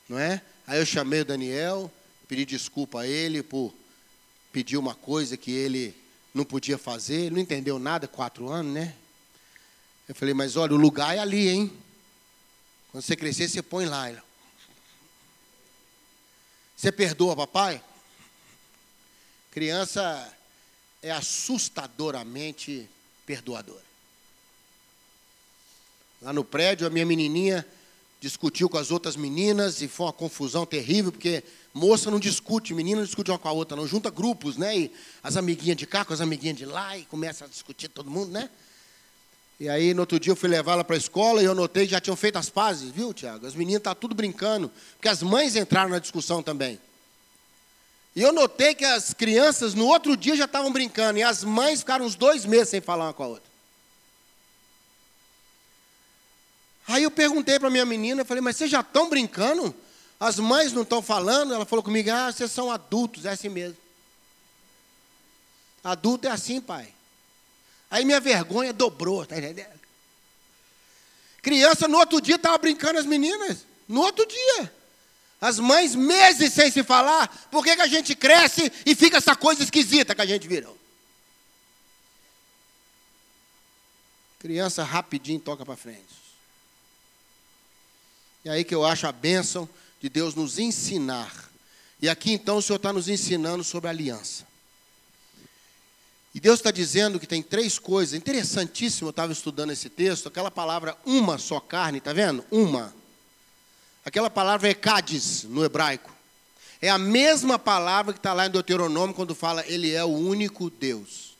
Não 0.09 0.19
é? 0.19 0.43
Aí 0.67 0.81
eu 0.81 0.85
chamei 0.85 1.21
o 1.21 1.25
Daniel, 1.25 1.89
pedi 2.27 2.45
desculpa 2.45 3.03
a 3.03 3.07
ele 3.07 3.41
por 3.41 3.73
pedir 4.53 4.77
uma 4.77 4.97
coisa 4.97 5.37
que 5.37 5.53
ele 5.53 5.95
não 6.35 6.45
podia 6.45 6.77
fazer, 6.77 7.27
ele 7.27 7.37
não 7.37 7.41
entendeu 7.41 7.79
nada, 7.79 8.09
quatro 8.09 8.49
anos, 8.49 8.75
né? 8.75 8.97
Eu 10.09 10.15
falei, 10.17 10.35
mas 10.35 10.57
olha, 10.57 10.75
o 10.75 10.77
lugar 10.77 11.17
é 11.17 11.21
ali, 11.21 11.49
hein? 11.49 11.73
Quando 12.91 13.05
você 13.05 13.15
crescer, 13.15 13.49
você 13.49 13.63
põe 13.63 13.87
lá. 13.87 14.13
Você 16.75 16.91
perdoa, 16.91 17.37
papai? 17.37 17.81
Criança 19.53 20.34
é 21.05 21.11
assustadoramente 21.11 22.89
perdoadora. 23.27 23.85
Lá 26.23 26.33
no 26.33 26.43
prédio, 26.43 26.87
a 26.87 26.91
minha 26.91 27.05
menininha 27.05 27.65
discutiu 28.19 28.71
com 28.71 28.79
as 28.79 28.91
outras 28.91 29.15
meninas 29.15 29.83
e 29.83 29.89
foi 29.89 30.07
uma 30.07 30.13
confusão 30.15 30.65
terrível, 30.65 31.13
porque 31.13 31.45
moça 31.75 32.11
não 32.11 32.19
discute, 32.19 32.73
menina 32.73 33.01
não 33.01 33.05
discute 33.05 33.31
uma 33.31 33.39
com 33.39 33.49
a 33.49 33.53
outra, 33.53 33.77
não. 33.77 33.87
Junta 33.87 34.11
grupos, 34.11 34.57
né? 34.57 34.79
E 34.79 34.93
as 35.23 35.37
amiguinhas 35.37 35.77
de 35.77 35.87
cá 35.87 36.07
com 36.07 36.15
as 36.15 36.23
amiguinhas 36.23 36.57
de 36.57 36.65
lá 36.65 36.97
e 36.97 37.05
começa 37.05 37.45
a 37.45 37.49
discutir 37.49 37.89
todo 37.89 38.11
mundo, 38.11 38.31
né? 38.31 38.49
E 39.61 39.69
aí, 39.69 39.93
no 39.93 40.01
outro 40.01 40.19
dia, 40.19 40.33
eu 40.33 40.37
fui 40.37 40.49
levá-la 40.49 40.83
para 40.83 40.97
a 40.97 40.99
escola 40.99 41.43
e 41.43 41.45
eu 41.45 41.55
notei 41.55 41.85
que 41.85 41.91
já 41.91 42.01
tinham 42.01 42.17
feito 42.17 42.39
as 42.39 42.49
pazes, 42.49 42.91
viu, 42.91 43.13
Tiago? 43.13 43.47
As 43.47 43.55
meninas 43.55 43.81
estão 43.81 43.95
tá 43.95 44.01
tudo 44.01 44.15
brincando, 44.15 44.73
porque 44.97 45.09
as 45.09 45.23
mães 45.23 45.55
entraram 45.55 45.91
na 45.91 45.99
discussão 45.99 46.43
também. 46.43 46.81
E 48.15 48.23
eu 48.23 48.33
notei 48.33 48.75
que 48.75 48.85
as 48.85 49.13
crianças 49.13 49.75
no 49.75 49.87
outro 49.87 50.17
dia 50.17 50.37
já 50.37 50.45
estavam 50.45 50.73
brincando, 50.73 51.19
e 51.19 51.23
as 51.23 51.43
mães 51.43 51.81
ficaram 51.81 52.05
uns 52.05 52.15
dois 52.15 52.45
meses 52.45 52.69
sem 52.69 52.81
falar 52.81 53.07
uma 53.07 53.15
com 53.15 53.25
a 53.25 53.29
outra. 53.29 53.55
Aí 56.87 57.03
eu 57.03 57.11
perguntei 57.11 57.59
para 57.59 57.71
minha 57.71 57.85
menina, 57.85 58.23
eu 58.23 58.27
falei, 58.27 58.41
mas 58.41 58.57
vocês 58.57 58.71
já 58.71 58.81
estão 58.81 59.09
brincando? 59.09 59.75
As 60.21 60.39
mães 60.39 60.73
não 60.73 60.83
estão 60.83 61.03
falando? 61.03 61.55
Ela 61.55 61.65
falou 61.65 61.83
comigo, 61.83 62.11
ah, 62.11 62.31
vocês 62.31 62.51
são 62.53 62.71
adultos, 62.71 63.25
é 63.25 63.31
assim 63.31 63.49
mesmo. 63.49 63.77
Adulto 65.83 66.29
é 66.29 66.31
assim, 66.31 66.61
pai. 66.61 66.95
Aí 67.91 68.05
minha 68.05 68.21
vergonha 68.21 68.73
dobrou, 68.73 69.27
tá 69.27 69.37
entendendo? 69.37 69.81
Criança 71.43 71.87
no 71.87 71.99
outro 71.99 72.21
dia 72.21 72.37
estava 72.37 72.57
brincando 72.59 72.99
as 72.99 73.07
meninas. 73.07 73.67
No 73.87 74.01
outro 74.01 74.27
dia. 74.27 74.73
As 75.45 75.59
mães 75.59 75.95
meses 75.95 76.55
sem 76.55 76.71
se 76.71 76.83
falar, 76.83 77.29
por 77.51 77.63
que, 77.63 77.77
que 77.77 77.83
a 77.83 77.87
gente 77.87 78.15
cresce 78.15 78.73
e 78.87 78.95
fica 78.95 79.19
essa 79.19 79.37
coisa 79.37 79.63
esquisita 79.63 80.15
que 80.15 80.23
a 80.23 80.27
gente 80.27 80.49
virou? 80.49 80.75
Criança 84.39 84.83
rapidinho 84.83 85.39
toca 85.39 85.63
para 85.63 85.77
frente. 85.77 86.15
E 88.43 88.49
aí 88.49 88.65
que 88.65 88.75
eu 88.75 88.87
acho 88.87 89.07
a 89.07 89.13
bênção 89.13 89.69
de 90.01 90.09
Deus 90.09 90.35
nos 90.35 90.59
ensinar. 90.59 91.51
E 92.01 92.09
aqui 92.09 92.33
então 92.33 92.57
o 92.57 92.63
Senhor 92.63 92.79
está 92.79 92.91
nos 92.91 93.07
ensinando 93.07 93.63
sobre 93.63 93.91
aliança. 93.91 94.47
E 96.35 96.41
Deus 96.41 96.59
está 96.59 96.71
dizendo 96.71 97.21
que 97.21 97.27
tem 97.27 97.43
três 97.43 97.79
coisas. 97.79 98.15
Interessantíssimo, 98.15 99.09
eu 99.09 99.11
estava 99.11 99.35
estudando 99.35 99.73
esse 99.73 99.91
texto, 99.91 100.27
aquela 100.27 100.51
palavra 100.51 100.97
uma 101.05 101.37
só 101.37 101.61
carne, 101.61 101.99
está 101.99 102.15
vendo? 102.15 102.43
Uma. 102.51 103.04
Aquela 104.05 104.29
palavra 104.29 104.69
é 104.69 104.75
Cádiz 104.75 105.45
no 105.45 105.65
hebraico. 105.65 106.13
É 106.81 106.91
a 106.91 106.99
mesma 106.99 107.59
palavra 107.59 108.13
que 108.13 108.19
está 108.19 108.33
lá 108.33 108.47
em 108.47 108.51
Deuteronômio 108.51 109.15
quando 109.15 109.35
fala 109.35 109.65
Ele 109.67 109.93
é 109.93 110.05
o 110.05 110.09
único 110.09 110.69
Deus. 110.69 111.35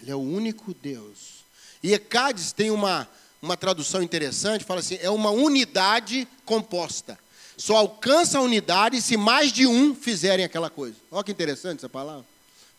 Ele 0.00 0.10
é 0.10 0.14
o 0.14 0.20
único 0.20 0.72
Deus. 0.74 1.42
E 1.82 1.96
Cádiz 1.98 2.52
tem 2.52 2.70
uma, 2.70 3.08
uma 3.40 3.56
tradução 3.56 4.02
interessante, 4.02 4.64
fala 4.64 4.80
assim, 4.80 4.98
é 5.02 5.10
uma 5.10 5.30
unidade 5.30 6.26
composta. 6.44 7.18
Só 7.56 7.76
alcança 7.76 8.38
a 8.38 8.40
unidade 8.40 9.02
se 9.02 9.16
mais 9.16 9.52
de 9.52 9.66
um 9.66 9.94
fizerem 9.94 10.44
aquela 10.44 10.70
coisa. 10.70 10.96
Olha 11.10 11.22
que 11.22 11.30
interessante 11.30 11.78
essa 11.78 11.88
palavra. 11.88 12.24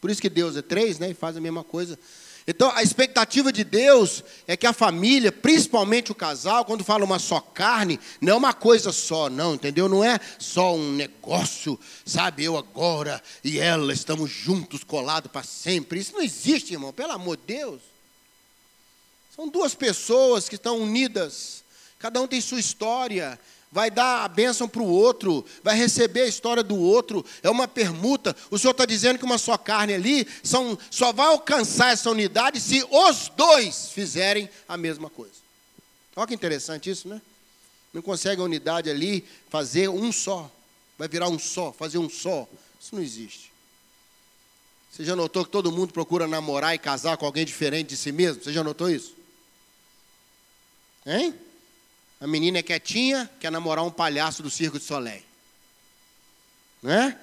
Por 0.01 0.09
isso 0.09 0.21
que 0.21 0.29
Deus 0.29 0.57
é 0.57 0.61
três, 0.61 0.99
né? 0.99 1.11
E 1.11 1.13
faz 1.13 1.37
a 1.37 1.41
mesma 1.41 1.63
coisa. 1.63 1.97
Então, 2.45 2.69
a 2.75 2.83
expectativa 2.83 3.53
de 3.53 3.63
Deus 3.63 4.23
é 4.45 4.57
que 4.57 4.67
a 4.67 4.73
família, 4.73 5.31
principalmente 5.31 6.11
o 6.11 6.15
casal, 6.15 6.65
quando 6.65 6.83
fala 6.83 7.05
uma 7.05 7.17
só 7.17 7.39
carne, 7.39 7.97
não 8.19 8.33
é 8.33 8.35
uma 8.35 8.53
coisa 8.53 8.91
só, 8.91 9.29
não, 9.29 9.53
entendeu? 9.55 9.87
Não 9.87 10.03
é 10.03 10.19
só 10.37 10.75
um 10.75 10.91
negócio, 10.91 11.79
sabe? 12.05 12.43
Eu 12.43 12.57
agora 12.57 13.23
e 13.43 13.59
ela 13.59 13.93
estamos 13.93 14.29
juntos, 14.29 14.83
colados 14.83 15.31
para 15.31 15.43
sempre. 15.43 15.99
Isso 15.99 16.13
não 16.13 16.21
existe, 16.21 16.73
irmão, 16.73 16.91
pelo 16.91 17.13
amor 17.13 17.37
de 17.37 17.43
Deus. 17.55 17.81
São 19.33 19.47
duas 19.47 19.73
pessoas 19.73 20.49
que 20.49 20.55
estão 20.55 20.79
unidas, 20.79 21.63
cada 21.97 22.21
um 22.21 22.27
tem 22.27 22.41
sua 22.41 22.59
história, 22.59 23.39
vai 23.73 23.89
dar 23.89 24.23
a 24.23 24.27
bênção 24.27 24.69
para 24.69 24.83
o 24.83 24.87
outro, 24.87 25.43
vai 25.63 25.75
receber 25.75 26.21
a 26.21 26.27
história 26.27 26.61
do 26.61 26.77
outro, 26.77 27.25
é 27.41 27.49
uma 27.49 27.67
permuta. 27.67 28.35
O 28.51 28.59
Senhor 28.59 28.71
está 28.71 28.85
dizendo 28.85 29.17
que 29.17 29.25
uma 29.25 29.39
só 29.39 29.57
carne 29.57 29.95
ali 29.95 30.27
são, 30.43 30.77
só 30.91 31.11
vai 31.11 31.25
alcançar 31.25 31.91
essa 31.91 32.11
unidade 32.11 32.61
se 32.61 32.85
os 32.87 33.29
dois 33.35 33.89
fizerem 33.89 34.47
a 34.67 34.77
mesma 34.77 35.09
coisa. 35.09 35.33
Olha 36.15 36.27
que 36.27 36.35
interessante 36.35 36.91
isso, 36.91 37.07
né? 37.07 37.19
Não 37.91 38.03
consegue 38.03 38.41
a 38.41 38.45
unidade 38.45 38.91
ali 38.91 39.25
fazer 39.49 39.89
um 39.89 40.11
só, 40.11 40.51
vai 40.95 41.07
virar 41.07 41.27
um 41.27 41.39
só, 41.39 41.71
fazer 41.71 41.97
um 41.97 42.09
só. 42.09 42.47
Isso 42.79 42.93
não 42.93 43.01
existe. 43.01 43.51
Você 44.91 45.03
já 45.03 45.15
notou 45.15 45.43
que 45.43 45.49
todo 45.49 45.71
mundo 45.71 45.91
procura 45.91 46.27
namorar 46.27 46.75
e 46.75 46.77
casar 46.77 47.17
com 47.17 47.25
alguém 47.25 47.43
diferente 47.43 47.87
de 47.87 47.97
si 47.97 48.11
mesmo? 48.11 48.43
Você 48.43 48.53
já 48.53 48.63
notou 48.63 48.87
isso? 48.87 49.15
Hein? 51.07 51.33
A 52.23 52.27
menina 52.27 52.59
é 52.59 52.63
quietinha, 52.63 53.29
quer 53.37 53.51
namorar 53.51 53.83
um 53.83 53.91
palhaço 53.91 54.41
do 54.41 54.49
Circo 54.49 54.79
de 54.79 54.85
Soleil. 54.85 55.21
Né? 56.81 57.19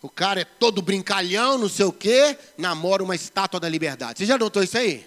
O 0.00 0.08
cara 0.08 0.40
é 0.40 0.44
todo 0.46 0.80
brincalhão, 0.80 1.58
não 1.58 1.68
sei 1.68 1.84
o 1.84 1.92
quê, 1.92 2.34
namora 2.56 3.04
uma 3.04 3.14
estátua 3.14 3.60
da 3.60 3.68
liberdade. 3.68 4.20
Você 4.20 4.24
já 4.24 4.38
notou 4.38 4.62
isso 4.62 4.78
aí? 4.78 5.06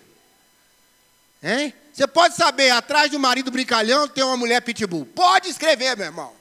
Hein? 1.41 1.73
Você 1.91 2.05
pode 2.05 2.35
saber, 2.35 2.69
atrás 2.69 3.09
do 3.09 3.19
marido 3.19 3.49
brincalhão 3.49 4.07
tem 4.07 4.23
uma 4.23 4.37
mulher 4.37 4.61
pitbull. 4.61 5.07
Pode 5.07 5.49
escrever, 5.49 5.97
meu 5.97 6.05
irmão. 6.05 6.35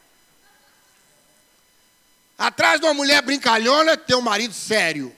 Atrás 2.37 2.80
de 2.80 2.87
uma 2.87 2.92
mulher 2.92 3.23
brincalhona 3.23 3.97
tem 3.97 4.14
um 4.14 4.21
marido 4.21 4.52
sério. 4.52 5.11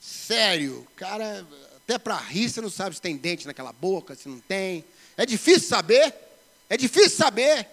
Sério. 0.00 0.84
Cara, 0.96 1.46
até 1.76 1.98
para 1.98 2.16
rir, 2.16 2.50
você 2.50 2.60
não 2.60 2.70
sabe 2.70 2.96
se 2.96 3.00
tem 3.00 3.16
dente 3.16 3.46
naquela 3.46 3.72
boca, 3.72 4.16
se 4.16 4.28
não 4.28 4.40
tem. 4.40 4.84
É 5.16 5.24
difícil 5.24 5.68
saber. 5.68 6.14
É 6.68 6.76
difícil 6.76 7.16
saber. 7.16 7.68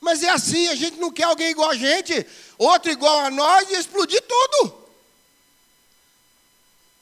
Mas 0.00 0.22
é 0.22 0.30
assim, 0.30 0.68
a 0.68 0.74
gente 0.74 0.96
não 0.98 1.10
quer 1.10 1.24
alguém 1.24 1.50
igual 1.50 1.70
a 1.70 1.76
gente, 1.76 2.24
outro 2.56 2.90
igual 2.90 3.20
a 3.20 3.30
nós 3.30 3.68
e 3.70 3.74
explodir 3.74 4.22
tudo. 4.22 4.88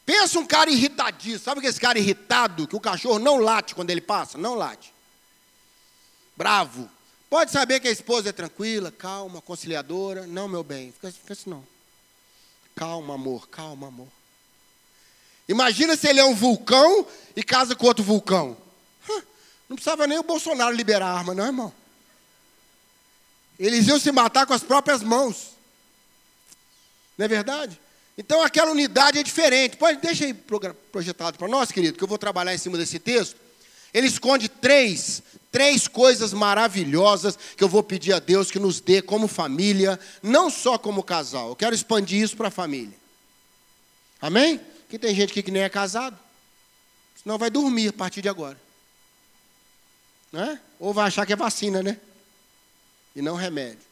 Pensa 0.06 0.38
um 0.38 0.46
cara 0.46 0.70
irritadíssimo. 0.70 1.40
Sabe 1.40 1.60
que 1.60 1.66
esse 1.66 1.80
cara 1.80 1.98
irritado, 1.98 2.66
que 2.66 2.76
o 2.76 2.80
cachorro 2.80 3.18
não 3.18 3.38
late 3.38 3.74
quando 3.74 3.90
ele 3.90 4.00
passa? 4.00 4.38
Não 4.38 4.54
late. 4.54 4.94
Bravo. 6.36 6.88
Pode 7.28 7.50
saber 7.50 7.80
que 7.80 7.88
a 7.88 7.92
esposa 7.92 8.28
é 8.28 8.32
tranquila, 8.32 8.92
calma, 8.92 9.42
conciliadora. 9.42 10.26
Não, 10.26 10.46
meu 10.46 10.62
bem, 10.62 10.92
fica, 10.92 11.10
fica 11.10 11.32
assim 11.32 11.50
não. 11.50 11.66
Calma, 12.76 13.14
amor, 13.14 13.48
calma, 13.48 13.88
amor. 13.88 14.08
Imagina 15.48 15.96
se 15.96 16.08
ele 16.08 16.20
é 16.20 16.24
um 16.24 16.34
vulcão 16.34 17.06
e 17.34 17.42
casa 17.42 17.74
com 17.74 17.86
outro 17.86 18.04
vulcão. 18.04 18.56
Não 19.68 19.76
precisava 19.76 20.06
nem 20.06 20.18
o 20.18 20.22
Bolsonaro 20.22 20.74
liberar 20.74 21.06
a 21.06 21.18
arma, 21.18 21.34
não, 21.34 21.46
irmão. 21.46 21.72
Eles 23.58 23.86
iam 23.88 23.98
se 23.98 24.12
matar 24.12 24.46
com 24.46 24.52
as 24.52 24.62
próprias 24.62 25.02
mãos. 25.02 25.56
Não 27.16 27.24
é 27.24 27.28
verdade? 27.28 27.80
Então 28.18 28.42
aquela 28.42 28.70
unidade 28.70 29.18
é 29.18 29.22
diferente. 29.22 29.76
Pode, 29.76 30.00
deixa 30.00 30.24
aí 30.24 30.34
projetado 30.92 31.38
para 31.38 31.48
nós, 31.48 31.70
querido, 31.70 31.96
que 31.98 32.04
eu 32.04 32.08
vou 32.08 32.18
trabalhar 32.18 32.54
em 32.54 32.58
cima 32.58 32.78
desse 32.78 32.98
texto. 32.98 33.36
Ele 33.92 34.06
esconde 34.06 34.48
três, 34.48 35.22
três 35.50 35.88
coisas 35.88 36.32
maravilhosas 36.32 37.38
que 37.56 37.64
eu 37.64 37.68
vou 37.68 37.82
pedir 37.82 38.12
a 38.12 38.18
Deus 38.18 38.50
que 38.50 38.58
nos 38.58 38.80
dê 38.80 39.00
como 39.00 39.26
família, 39.26 39.98
não 40.22 40.50
só 40.50 40.76
como 40.78 41.02
casal. 41.02 41.50
Eu 41.50 41.56
quero 41.56 41.74
expandir 41.74 42.22
isso 42.22 42.36
para 42.36 42.48
a 42.48 42.50
família. 42.50 42.94
Amém? 44.20 44.60
Que 44.88 44.98
tem 44.98 45.14
gente 45.14 45.30
aqui 45.30 45.42
que 45.42 45.50
nem 45.50 45.62
é 45.62 45.68
casado. 45.68 46.18
Senão 47.22 47.38
vai 47.38 47.50
dormir 47.50 47.88
a 47.88 47.92
partir 47.92 48.22
de 48.22 48.28
agora. 48.28 48.65
Né? 50.32 50.60
Ou 50.78 50.92
vai 50.92 51.06
achar 51.06 51.24
que 51.24 51.32
é 51.32 51.36
vacina, 51.36 51.82
né? 51.82 51.98
E 53.14 53.22
não 53.22 53.34
remédio. 53.34 53.84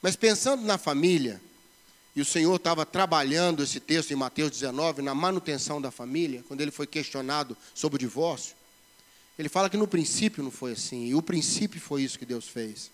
Mas 0.00 0.14
pensando 0.14 0.62
na 0.62 0.78
família, 0.78 1.40
e 2.14 2.20
o 2.20 2.24
Senhor 2.24 2.56
estava 2.56 2.86
trabalhando 2.86 3.62
esse 3.62 3.78
texto 3.78 4.10
em 4.10 4.16
Mateus 4.16 4.50
19, 4.50 5.02
na 5.02 5.14
manutenção 5.14 5.80
da 5.80 5.90
família, 5.90 6.42
quando 6.48 6.62
ele 6.62 6.70
foi 6.70 6.86
questionado 6.86 7.56
sobre 7.74 7.96
o 7.96 7.98
divórcio, 7.98 8.56
ele 9.38 9.50
fala 9.50 9.68
que 9.68 9.76
no 9.76 9.86
princípio 9.86 10.42
não 10.42 10.50
foi 10.50 10.72
assim, 10.72 11.06
e 11.06 11.14
o 11.14 11.20
princípio 11.20 11.78
foi 11.78 12.02
isso 12.02 12.18
que 12.18 12.24
Deus 12.24 12.48
fez. 12.48 12.90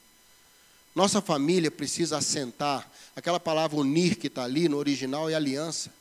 Nossa 0.95 1.23
família 1.23 1.71
precisa 1.71 2.19
assentar, 2.19 2.91
aquela 3.15 3.39
palavra 3.39 3.79
unir 3.79 4.17
que 4.17 4.27
está 4.27 4.43
ali 4.43 4.69
no 4.69 4.77
original 4.77 5.31
é 5.31 5.35
aliança. 5.35 5.93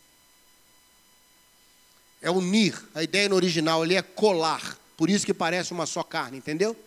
É 2.21 2.29
unir, 2.31 2.81
a 2.95 3.03
ideia 3.03 3.29
no 3.29 3.35
original 3.35 3.83
ali 3.83 3.95
é 3.95 4.01
colar. 4.01 4.77
Por 5.01 5.09
isso 5.09 5.25
que 5.25 5.33
parece 5.33 5.71
uma 5.71 5.87
só 5.87 6.03
carne, 6.03 6.37
entendeu? 6.37 6.77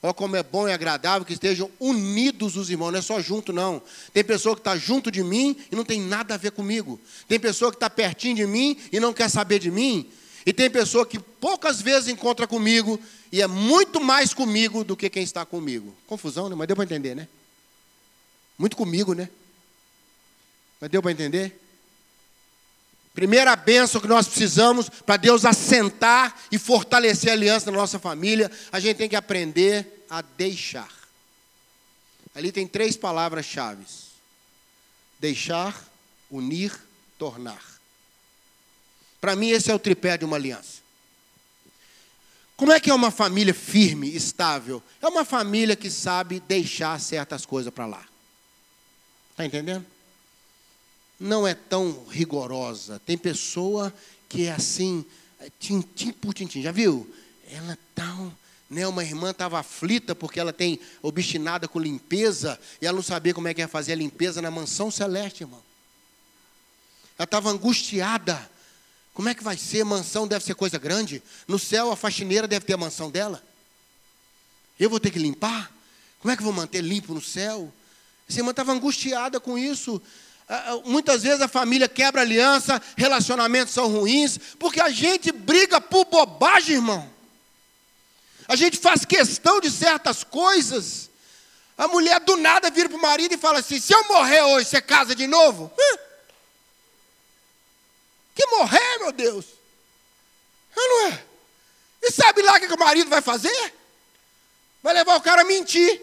Olha 0.00 0.14
como 0.14 0.36
é 0.36 0.42
bom 0.44 0.68
e 0.68 0.72
agradável 0.72 1.26
que 1.26 1.32
estejam 1.32 1.68
unidos 1.80 2.54
os 2.54 2.70
irmãos, 2.70 2.92
não 2.92 3.00
é 3.00 3.02
só 3.02 3.20
junto, 3.20 3.52
não. 3.52 3.82
Tem 4.14 4.22
pessoa 4.22 4.54
que 4.54 4.60
está 4.60 4.76
junto 4.76 5.10
de 5.10 5.24
mim 5.24 5.56
e 5.68 5.74
não 5.74 5.84
tem 5.84 6.00
nada 6.00 6.34
a 6.34 6.36
ver 6.36 6.52
comigo. 6.52 7.00
Tem 7.26 7.40
pessoa 7.40 7.72
que 7.72 7.76
está 7.76 7.90
pertinho 7.90 8.36
de 8.36 8.46
mim 8.46 8.78
e 8.92 9.00
não 9.00 9.12
quer 9.12 9.28
saber 9.28 9.58
de 9.58 9.68
mim. 9.68 10.08
E 10.46 10.52
tem 10.52 10.70
pessoa 10.70 11.04
que 11.04 11.18
poucas 11.18 11.82
vezes 11.82 12.08
encontra 12.08 12.46
comigo 12.46 13.00
e 13.32 13.42
é 13.42 13.48
muito 13.48 14.00
mais 14.00 14.32
comigo 14.32 14.84
do 14.84 14.96
que 14.96 15.10
quem 15.10 15.24
está 15.24 15.44
comigo. 15.44 15.92
Confusão, 16.06 16.48
né? 16.48 16.54
Mas 16.54 16.68
deu 16.68 16.76
para 16.76 16.84
entender, 16.84 17.16
né? 17.16 17.26
Muito 18.56 18.76
comigo, 18.76 19.12
né? 19.12 19.28
Mas 20.80 20.88
deu 20.88 21.02
para 21.02 21.10
entender? 21.10 21.60
Primeira 23.14 23.56
bênção 23.56 24.00
que 24.00 24.06
nós 24.06 24.28
precisamos 24.28 24.88
para 24.88 25.16
Deus 25.16 25.44
assentar 25.44 26.34
e 26.50 26.58
fortalecer 26.58 27.30
a 27.30 27.32
aliança 27.32 27.70
na 27.70 27.76
nossa 27.76 27.98
família, 27.98 28.50
a 28.70 28.78
gente 28.78 28.96
tem 28.96 29.08
que 29.08 29.16
aprender 29.16 30.06
a 30.08 30.22
deixar. 30.22 30.88
Ali 32.34 32.52
tem 32.52 32.66
três 32.66 32.96
palavras-chave: 32.96 33.84
deixar, 35.18 35.84
unir, 36.30 36.72
tornar. 37.18 37.62
Para 39.20 39.36
mim, 39.36 39.50
esse 39.50 39.70
é 39.70 39.74
o 39.74 39.78
tripé 39.78 40.16
de 40.16 40.24
uma 40.24 40.36
aliança. 40.36 40.80
Como 42.56 42.72
é 42.72 42.78
que 42.78 42.90
é 42.90 42.94
uma 42.94 43.10
família 43.10 43.54
firme, 43.54 44.14
estável? 44.14 44.82
É 45.00 45.08
uma 45.08 45.24
família 45.24 45.74
que 45.74 45.90
sabe 45.90 46.40
deixar 46.40 47.00
certas 47.00 47.44
coisas 47.44 47.72
para 47.72 47.86
lá. 47.86 48.04
Está 49.30 49.46
entendendo? 49.46 49.86
Não 51.20 51.46
é 51.46 51.54
tão 51.54 52.06
rigorosa. 52.08 52.98
Tem 53.04 53.18
pessoa 53.18 53.92
que 54.26 54.46
é 54.46 54.52
assim, 54.52 55.04
é 55.38 55.50
tintim 55.60 56.12
por 56.12 56.32
tintim. 56.32 56.62
Já 56.62 56.72
viu? 56.72 57.08
Ela 57.52 57.78
tão. 57.94 58.34
Né, 58.70 58.86
uma 58.86 59.02
irmã 59.02 59.32
estava 59.32 59.58
aflita 59.58 60.14
porque 60.14 60.38
ela 60.38 60.52
tem 60.52 60.78
obstinada 61.02 61.66
com 61.66 61.80
limpeza 61.80 62.56
e 62.80 62.86
ela 62.86 62.94
não 62.94 63.02
sabia 63.02 63.34
como 63.34 63.48
é 63.48 63.52
que 63.52 63.60
ia 63.60 63.66
fazer 63.66 63.94
a 63.94 63.96
limpeza 63.96 64.40
na 64.40 64.48
mansão 64.48 64.92
celeste, 64.92 65.42
irmão. 65.42 65.60
Ela 67.18 67.24
estava 67.24 67.50
angustiada. 67.50 68.48
Como 69.12 69.28
é 69.28 69.34
que 69.34 69.42
vai 69.42 69.56
ser? 69.56 69.84
Mansão 69.84 70.26
deve 70.26 70.44
ser 70.44 70.54
coisa 70.54 70.78
grande. 70.78 71.20
No 71.48 71.58
céu, 71.58 71.90
a 71.90 71.96
faxineira 71.96 72.46
deve 72.46 72.64
ter 72.64 72.74
a 72.74 72.76
mansão 72.76 73.10
dela. 73.10 73.42
Eu 74.78 74.88
vou 74.88 75.00
ter 75.00 75.10
que 75.10 75.18
limpar? 75.18 75.70
Como 76.20 76.32
é 76.32 76.36
que 76.36 76.42
vou 76.42 76.52
manter 76.52 76.80
limpo 76.80 77.12
no 77.12 77.20
céu? 77.20 77.72
Essa 78.28 78.38
irmã 78.38 78.52
estava 78.52 78.72
angustiada 78.72 79.40
com 79.40 79.58
isso. 79.58 80.00
Ah, 80.52 80.72
ah, 80.72 80.80
muitas 80.84 81.22
vezes 81.22 81.40
a 81.40 81.46
família 81.46 81.88
quebra 81.88 82.22
aliança, 82.22 82.82
relacionamentos 82.96 83.72
são 83.72 83.86
ruins, 83.86 84.36
porque 84.58 84.80
a 84.80 84.88
gente 84.88 85.30
briga 85.30 85.80
por 85.80 86.06
bobagem, 86.06 86.74
irmão. 86.74 87.08
A 88.48 88.56
gente 88.56 88.76
faz 88.76 89.04
questão 89.04 89.60
de 89.60 89.70
certas 89.70 90.24
coisas. 90.24 91.08
A 91.78 91.86
mulher 91.86 92.18
do 92.18 92.36
nada 92.36 92.68
vira 92.68 92.88
para 92.88 92.98
o 92.98 93.00
marido 93.00 93.32
e 93.32 93.38
fala 93.38 93.60
assim: 93.60 93.78
se 93.78 93.94
eu 93.94 94.02
morrer 94.08 94.42
hoje, 94.42 94.68
você 94.68 94.82
casa 94.82 95.14
de 95.14 95.28
novo? 95.28 95.70
Hã? 95.78 95.98
Que 98.34 98.44
morrer, 98.46 98.98
meu 98.98 99.12
Deus? 99.12 99.44
Eu 100.76 100.88
não 100.88 101.06
é? 101.12 101.24
E 102.02 102.10
sabe 102.10 102.42
lá 102.42 102.54
o 102.54 102.60
que 102.60 102.74
o 102.74 102.78
marido 102.78 103.08
vai 103.08 103.22
fazer? 103.22 103.72
Vai 104.82 104.94
levar 104.94 105.14
o 105.14 105.20
cara 105.20 105.42
a 105.42 105.44
mentir. 105.44 106.02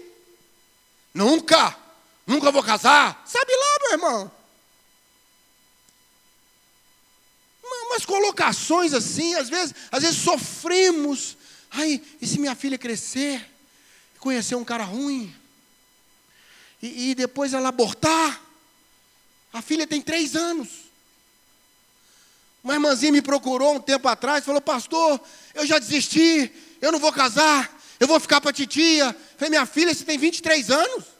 Nunca, 1.13 1.75
nunca 2.27 2.51
vou 2.51 2.61
casar. 2.61 3.23
Sabe 3.25 3.51
lá, 3.51 3.77
meu 3.81 3.91
irmão. 3.93 4.37
umas 7.87 8.05
colocações 8.05 8.93
assim, 8.93 9.33
às 9.35 9.49
vezes, 9.49 9.73
às 9.91 10.03
vezes 10.03 10.17
sofremos. 10.17 11.35
Ai, 11.71 12.01
e 12.21 12.27
se 12.27 12.39
minha 12.39 12.55
filha 12.55 12.77
crescer, 12.77 13.43
conhecer 14.19 14.55
um 14.55 14.63
cara 14.63 14.83
ruim, 14.83 15.33
e, 16.81 17.09
e 17.11 17.15
depois 17.15 17.53
ela 17.53 17.69
abortar? 17.69 18.41
A 19.51 19.61
filha 19.61 19.87
tem 19.87 20.01
três 20.01 20.35
anos. 20.35 20.69
Uma 22.63 22.73
irmãzinha 22.73 23.11
me 23.11 23.21
procurou 23.21 23.75
um 23.75 23.79
tempo 23.79 24.07
atrás, 24.07 24.45
falou: 24.45 24.61
Pastor, 24.61 25.19
eu 25.55 25.65
já 25.65 25.79
desisti, 25.79 26.51
eu 26.81 26.91
não 26.91 26.99
vou 26.99 27.11
casar, 27.11 27.75
eu 27.99 28.07
vou 28.07 28.19
ficar 28.19 28.41
para 28.41 28.53
titia. 28.53 29.15
Falei: 29.37 29.49
Minha 29.49 29.65
filha, 29.65 29.93
você 29.93 30.03
tem 30.03 30.17
23 30.17 30.69
anos. 30.69 31.16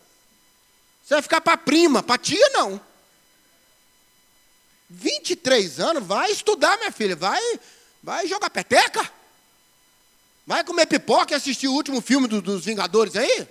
Você 1.07 1.13
vai 1.13 1.21
ficar 1.21 1.39
para 1.39 1.55
prima, 1.55 2.03
para 2.03 2.17
tia 2.17 2.49
não. 2.49 2.81
23 4.89 5.79
anos, 5.79 6.05
vai 6.05 6.29
estudar, 6.29 6.75
minha 6.79 6.91
filha, 6.91 7.15
vai, 7.15 7.41
vai 8.03 8.27
jogar 8.27 8.49
peteca. 8.49 9.09
Vai 10.45 10.65
comer 10.65 10.85
pipoca 10.85 11.31
e 11.31 11.35
assistir 11.37 11.69
o 11.69 11.71
último 11.71 12.01
filme 12.01 12.27
do, 12.27 12.41
dos 12.41 12.65
Vingadores 12.65 13.15
aí? 13.15 13.47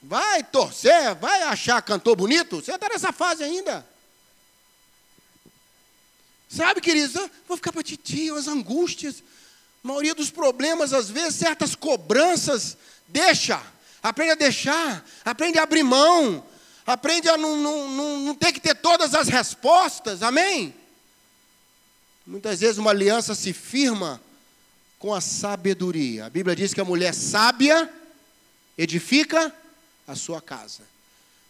Vai 0.00 0.44
torcer, 0.44 1.16
vai 1.16 1.42
achar 1.42 1.82
cantor 1.82 2.14
bonito? 2.14 2.62
Você 2.62 2.72
está 2.72 2.88
nessa 2.88 3.10
fase 3.10 3.42
ainda. 3.42 3.84
Sabe, 6.48 6.80
queridos, 6.80 7.14
vou 7.48 7.56
ficar 7.56 7.72
para 7.72 7.82
titia, 7.82 8.32
as 8.36 8.46
angústias. 8.46 9.24
A 9.82 9.88
maioria 9.88 10.14
dos 10.14 10.30
problemas, 10.30 10.92
às 10.92 11.10
vezes, 11.10 11.34
certas 11.34 11.74
cobranças, 11.74 12.76
deixa. 13.08 13.60
Aprende 14.02 14.32
a 14.32 14.36
deixar, 14.36 15.04
aprende 15.24 15.58
a 15.58 15.64
abrir 15.64 15.82
mão, 15.82 16.44
aprende 16.86 17.28
a 17.28 17.36
não, 17.36 17.56
não, 17.56 17.90
não, 17.90 18.20
não 18.20 18.34
ter 18.34 18.52
que 18.52 18.60
ter 18.60 18.74
todas 18.74 19.14
as 19.14 19.28
respostas, 19.28 20.22
amém? 20.22 20.74
Muitas 22.26 22.60
vezes 22.60 22.78
uma 22.78 22.90
aliança 22.90 23.34
se 23.34 23.52
firma 23.52 24.20
com 24.98 25.14
a 25.14 25.20
sabedoria. 25.20 26.26
A 26.26 26.30
Bíblia 26.30 26.54
diz 26.54 26.74
que 26.74 26.80
a 26.80 26.84
mulher 26.84 27.14
sábia 27.14 27.90
edifica 28.76 29.52
a 30.06 30.14
sua 30.14 30.40
casa. 30.40 30.82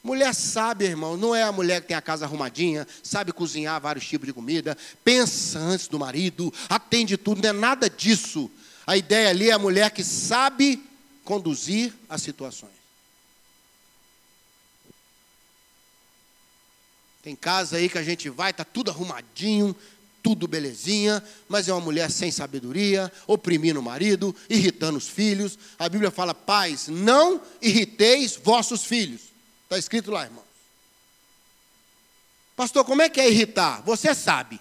Mulher 0.02 0.34
sábia, 0.34 0.86
irmão, 0.86 1.16
não 1.16 1.34
é 1.34 1.42
a 1.42 1.52
mulher 1.52 1.80
que 1.82 1.88
tem 1.88 1.96
a 1.96 2.00
casa 2.00 2.24
arrumadinha, 2.24 2.86
sabe 3.02 3.32
cozinhar 3.32 3.80
vários 3.80 4.06
tipos 4.06 4.26
de 4.26 4.32
comida, 4.32 4.76
pensa 5.04 5.58
antes 5.58 5.88
do 5.88 5.98
marido, 5.98 6.52
atende 6.68 7.16
tudo, 7.16 7.42
não 7.42 7.50
é 7.50 7.52
nada 7.52 7.90
disso. 7.90 8.50
A 8.86 8.96
ideia 8.96 9.28
ali 9.28 9.50
é 9.50 9.52
a 9.52 9.58
mulher 9.58 9.90
que 9.90 10.02
sabe 10.02 10.87
conduzir 11.28 11.92
as 12.08 12.22
situações. 12.22 12.72
Tem 17.22 17.36
casa 17.36 17.76
aí 17.76 17.86
que 17.86 17.98
a 17.98 18.02
gente 18.02 18.30
vai, 18.30 18.50
está 18.50 18.64
tudo 18.64 18.90
arrumadinho, 18.90 19.76
tudo 20.22 20.48
belezinha, 20.48 21.22
mas 21.46 21.68
é 21.68 21.72
uma 21.74 21.82
mulher 21.82 22.10
sem 22.10 22.30
sabedoria, 22.30 23.12
oprimindo 23.26 23.78
o 23.78 23.82
marido, 23.82 24.34
irritando 24.48 24.96
os 24.96 25.06
filhos. 25.06 25.58
A 25.78 25.86
Bíblia 25.86 26.10
fala: 26.10 26.32
pais, 26.32 26.88
não 26.88 27.42
irriteis 27.60 28.34
vossos 28.34 28.84
filhos. 28.84 29.20
Está 29.64 29.76
escrito 29.76 30.10
lá, 30.10 30.24
irmãos. 30.24 30.48
Pastor, 32.56 32.86
como 32.86 33.02
é 33.02 33.10
que 33.10 33.20
é 33.20 33.28
irritar? 33.28 33.82
Você 33.82 34.14
sabe. 34.14 34.58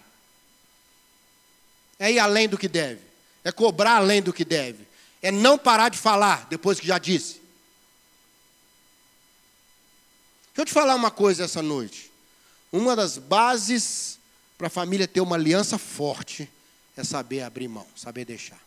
É 1.97 2.11
ir 2.11 2.19
além 2.19 2.49
do 2.49 2.57
que 2.57 2.67
deve. 2.67 2.99
É 3.41 3.53
cobrar 3.53 3.95
além 3.95 4.21
do 4.21 4.33
que 4.33 4.43
deve. 4.43 4.86
É 5.27 5.31
não 5.31 5.57
parar 5.57 5.89
de 5.89 5.97
falar 5.97 6.47
depois 6.49 6.79
que 6.79 6.87
já 6.87 6.97
disse. 6.97 7.41
Deixa 10.53 10.61
eu 10.61 10.65
te 10.65 10.71
falar 10.71 10.95
uma 10.95 11.11
coisa 11.11 11.43
essa 11.43 11.61
noite. 11.61 12.09
Uma 12.71 12.95
das 12.95 13.17
bases 13.17 14.19
para 14.57 14.67
a 14.67 14.69
família 14.69 15.05
ter 15.05 15.19
uma 15.19 15.35
aliança 15.35 15.77
forte, 15.77 16.49
é 16.95 17.03
saber 17.03 17.41
abrir 17.41 17.67
mão, 17.67 17.85
saber 17.93 18.23
deixar. 18.23 18.61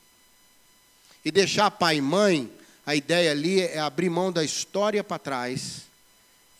E 1.24 1.30
deixar 1.30 1.70
pai 1.70 1.96
e 1.96 2.02
mãe, 2.02 2.52
a 2.84 2.94
ideia 2.94 3.30
ali 3.30 3.62
é 3.62 3.78
abrir 3.78 4.10
mão 4.10 4.30
da 4.30 4.44
história 4.44 5.02
para 5.02 5.18
trás 5.18 5.84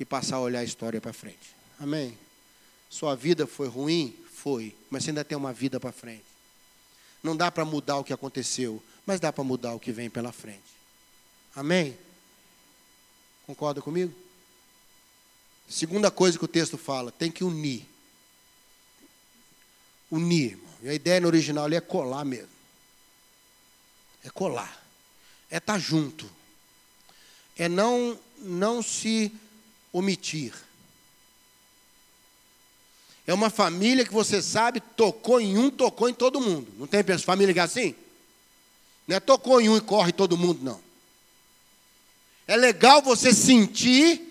e 0.00 0.04
passar 0.06 0.36
a 0.36 0.40
olhar 0.40 0.60
a 0.60 0.64
história 0.64 0.98
para 0.98 1.12
frente. 1.12 1.54
Amém? 1.78 2.16
Sua 2.88 3.14
vida 3.14 3.46
foi 3.46 3.68
ruim? 3.68 4.16
Foi. 4.32 4.74
Mas 4.88 5.04
você 5.04 5.10
ainda 5.10 5.26
tem 5.26 5.36
uma 5.36 5.52
vida 5.52 5.78
para 5.78 5.92
frente. 5.92 6.24
Não 7.22 7.36
dá 7.36 7.50
para 7.50 7.66
mudar 7.66 7.98
o 7.98 8.04
que 8.04 8.14
aconteceu, 8.14 8.82
mas 9.06 9.20
dá 9.20 9.32
para 9.32 9.44
mudar 9.44 9.74
o 9.74 9.80
que 9.80 9.92
vem 9.92 10.08
pela 10.10 10.32
frente. 10.32 10.60
Amém? 11.54 11.96
Concorda 13.46 13.82
comigo? 13.82 14.14
Segunda 15.68 16.10
coisa 16.10 16.38
que 16.38 16.44
o 16.44 16.48
texto 16.48 16.76
fala, 16.76 17.12
tem 17.12 17.30
que 17.30 17.44
unir 17.44 17.90
unir, 20.10 20.52
irmão. 20.52 20.74
E 20.82 20.88
a 20.88 20.94
ideia 20.94 21.20
no 21.20 21.28
original 21.28 21.64
ali 21.64 21.76
é 21.76 21.80
colar 21.80 22.24
mesmo. 22.24 22.48
É 24.24 24.30
colar. 24.30 24.84
É 25.50 25.58
estar 25.58 25.74
tá 25.74 25.78
junto. 25.78 26.28
É 27.56 27.68
não, 27.68 28.18
não 28.38 28.82
se 28.82 29.32
omitir. 29.92 30.54
É 33.26 33.34
uma 33.34 33.50
família 33.50 34.04
que 34.04 34.12
você 34.12 34.42
sabe, 34.42 34.80
tocou 34.80 35.40
em 35.40 35.56
um, 35.56 35.70
tocou 35.70 36.08
em 36.08 36.14
todo 36.14 36.40
mundo. 36.40 36.72
Não 36.76 36.86
tem 36.86 37.04
família 37.18 37.54
que 37.54 37.60
é 37.60 37.62
assim? 37.62 37.94
Não 39.10 39.16
é 39.16 39.20
tocou 39.20 39.60
em 39.60 39.68
um 39.68 39.76
e 39.76 39.80
corre 39.80 40.12
todo 40.12 40.38
mundo, 40.38 40.62
não. 40.62 40.80
É 42.46 42.56
legal 42.56 43.02
você 43.02 43.34
sentir 43.34 44.30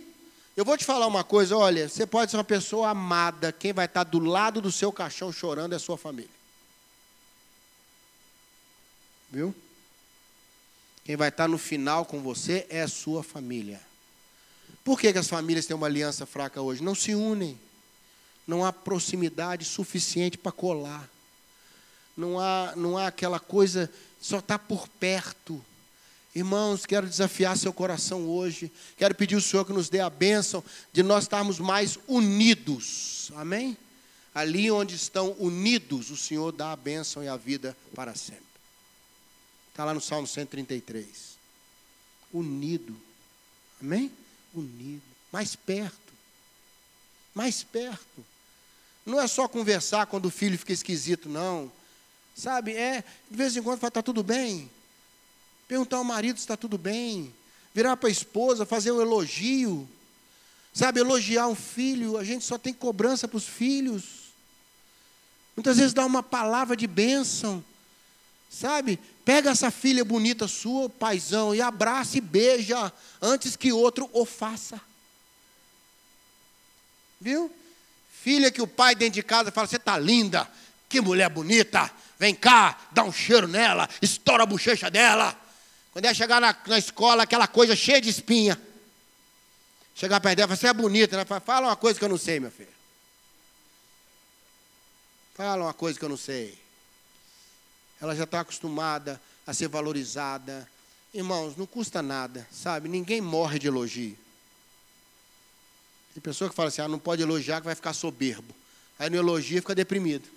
eu 0.59 0.65
vou 0.65 0.77
te 0.77 0.83
falar 0.83 1.07
uma 1.07 1.23
coisa, 1.23 1.55
olha, 1.55 1.87
você 1.87 2.05
pode 2.05 2.31
ser 2.31 2.35
uma 2.35 2.43
pessoa 2.43 2.89
amada, 2.89 3.49
quem 3.49 3.71
vai 3.71 3.85
estar 3.85 4.03
do 4.03 4.19
lado 4.19 4.59
do 4.59 4.69
seu 4.69 4.91
caixão 4.91 5.31
chorando 5.31 5.71
é 5.71 5.77
a 5.77 5.79
sua 5.79 5.97
família. 5.97 6.29
Viu? 9.31 9.55
Quem 11.05 11.15
vai 11.15 11.29
estar 11.29 11.47
no 11.47 11.57
final 11.57 12.03
com 12.03 12.19
você 12.21 12.67
é 12.69 12.81
a 12.81 12.89
sua 12.89 13.23
família. 13.23 13.79
Por 14.83 14.99
que, 14.99 15.13
que 15.13 15.19
as 15.19 15.29
famílias 15.29 15.65
têm 15.65 15.77
uma 15.77 15.87
aliança 15.87 16.25
fraca 16.25 16.61
hoje? 16.61 16.83
Não 16.83 16.93
se 16.93 17.15
unem. 17.15 17.57
Não 18.45 18.65
há 18.65 18.73
proximidade 18.73 19.63
suficiente 19.63 20.37
para 20.37 20.51
colar. 20.51 21.09
Não 22.19 22.37
há, 22.37 22.73
não 22.75 22.97
há 22.97 23.07
aquela 23.07 23.39
coisa, 23.39 23.89
só 24.19 24.39
está 24.39 24.59
por 24.59 24.89
perto. 24.89 25.63
Irmãos, 26.35 26.85
quero 26.85 27.07
desafiar 27.07 27.57
seu 27.57 27.71
coração 27.71 28.27
hoje. 28.27 28.69
Quero 28.97 29.15
pedir 29.15 29.35
ao 29.35 29.41
Senhor 29.41 29.63
que 29.63 29.71
nos 29.71 29.87
dê 29.87 30.01
a 30.01 30.09
bênção 30.09 30.61
de 30.91 31.01
nós 31.01 31.23
estarmos 31.23 31.59
mais 31.59 31.97
unidos. 32.09 33.31
Amém? 33.37 33.77
Ali 34.35 34.69
onde 34.69 34.95
estão 34.95 35.31
unidos, 35.39 36.11
o 36.11 36.17
Senhor 36.17 36.51
dá 36.51 36.73
a 36.73 36.75
bênção 36.75 37.23
e 37.23 37.29
a 37.29 37.37
vida 37.37 37.75
para 37.95 38.13
sempre. 38.13 38.43
Está 39.71 39.85
lá 39.85 39.93
no 39.93 40.01
Salmo 40.01 40.27
133. 40.27 41.07
Unido. 42.33 42.99
Amém? 43.81 44.11
Unido. 44.53 45.01
Mais 45.31 45.55
perto. 45.55 46.13
Mais 47.33 47.63
perto. 47.63 48.25
Não 49.05 49.21
é 49.21 49.25
só 49.25 49.47
conversar 49.47 50.05
quando 50.07 50.25
o 50.25 50.29
filho 50.29 50.59
fica 50.59 50.73
esquisito, 50.73 51.29
não. 51.29 51.78
Sabe, 52.39 52.73
é, 52.73 53.03
de 53.29 53.37
vez 53.37 53.55
em 53.55 53.61
quando 53.61 53.79
fala, 53.79 53.89
está 53.89 54.01
tudo 54.01 54.23
bem 54.23 54.69
perguntar 55.69 55.97
ao 55.97 56.03
marido 56.03 56.37
se 56.37 56.41
está 56.41 56.57
tudo 56.57 56.79
bem, 56.79 57.31
virar 57.75 57.95
para 57.95 58.09
a 58.09 58.11
esposa, 58.11 58.65
fazer 58.65 58.91
um 58.91 58.99
elogio, 58.99 59.87
sabe, 60.73 60.99
elogiar 60.99 61.47
um 61.47 61.53
filho, 61.53 62.17
a 62.17 62.23
gente 62.23 62.43
só 62.43 62.57
tem 62.57 62.73
cobrança 62.73 63.27
para 63.27 63.37
os 63.37 63.47
filhos. 63.47 64.33
Muitas 65.55 65.77
vezes 65.77 65.93
dá 65.93 66.03
uma 66.03 66.23
palavra 66.23 66.75
de 66.75 66.87
bênção, 66.87 67.63
sabe? 68.49 68.99
Pega 69.23 69.51
essa 69.51 69.69
filha 69.69 70.03
bonita 70.03 70.47
sua, 70.47 70.89
paizão, 70.89 71.53
e 71.53 71.61
abraça 71.61 72.17
e 72.17 72.21
beija 72.21 72.91
antes 73.21 73.55
que 73.55 73.71
outro 73.71 74.09
o 74.11 74.25
faça. 74.25 74.81
Viu? 77.21 77.51
Filha 78.23 78.49
que 78.49 78.61
o 78.61 78.67
pai 78.67 78.95
dentro 78.95 79.15
de 79.15 79.23
casa 79.23 79.51
fala: 79.51 79.67
Você 79.67 79.75
está 79.75 79.99
linda, 79.99 80.49
que 80.87 80.99
mulher 80.99 81.29
bonita, 81.29 81.91
vem 82.19 82.35
cá, 82.35 82.77
dá 82.91 83.03
um 83.03 83.11
cheiro 83.11 83.47
nela, 83.47 83.89
estoura 84.01 84.43
a 84.43 84.45
bochecha 84.45 84.91
dela. 84.91 85.35
Quando 85.91 86.05
ia 86.05 86.13
chegar 86.13 86.39
na, 86.39 86.55
na 86.67 86.77
escola, 86.77 87.23
aquela 87.23 87.47
coisa 87.47 87.75
cheia 87.75 88.01
de 88.01 88.09
espinha. 88.09 88.61
Chegar 89.95 90.19
perto 90.19 90.37
dela, 90.37 90.55
você 90.55 90.67
é 90.67 90.73
bonita, 90.73 91.17
né? 91.17 91.25
Fala 91.43 91.67
uma 91.67 91.75
coisa 91.75 91.97
que 91.97 92.05
eu 92.05 92.09
não 92.09 92.17
sei, 92.17 92.39
meu 92.39 92.51
filho. 92.51 92.69
Fala 95.33 95.63
uma 95.63 95.73
coisa 95.73 95.97
que 95.97 96.03
eu 96.03 96.09
não 96.09 96.17
sei. 96.17 96.57
Ela 98.01 98.15
já 98.15 98.25
está 98.25 98.41
acostumada 98.41 99.19
a 99.47 99.53
ser 99.53 99.67
valorizada. 99.67 100.69
Irmãos, 101.13 101.57
não 101.57 101.65
custa 101.65 102.01
nada, 102.01 102.47
sabe? 102.51 102.87
Ninguém 102.87 103.19
morre 103.19 103.57
de 103.57 103.67
elogio. 103.67 104.17
Tem 106.13 106.21
pessoa 106.21 106.49
que 106.49 106.55
fala 106.55 106.69
assim, 106.69 106.81
ah, 106.81 106.87
não 106.87 106.99
pode 106.99 107.21
elogiar 107.21 107.59
que 107.59 107.65
vai 107.65 107.75
ficar 107.75 107.93
soberbo. 107.93 108.53
Aí 108.97 109.09
no 109.09 109.17
elogio 109.17 109.61
fica 109.61 109.73
deprimido. 109.73 110.27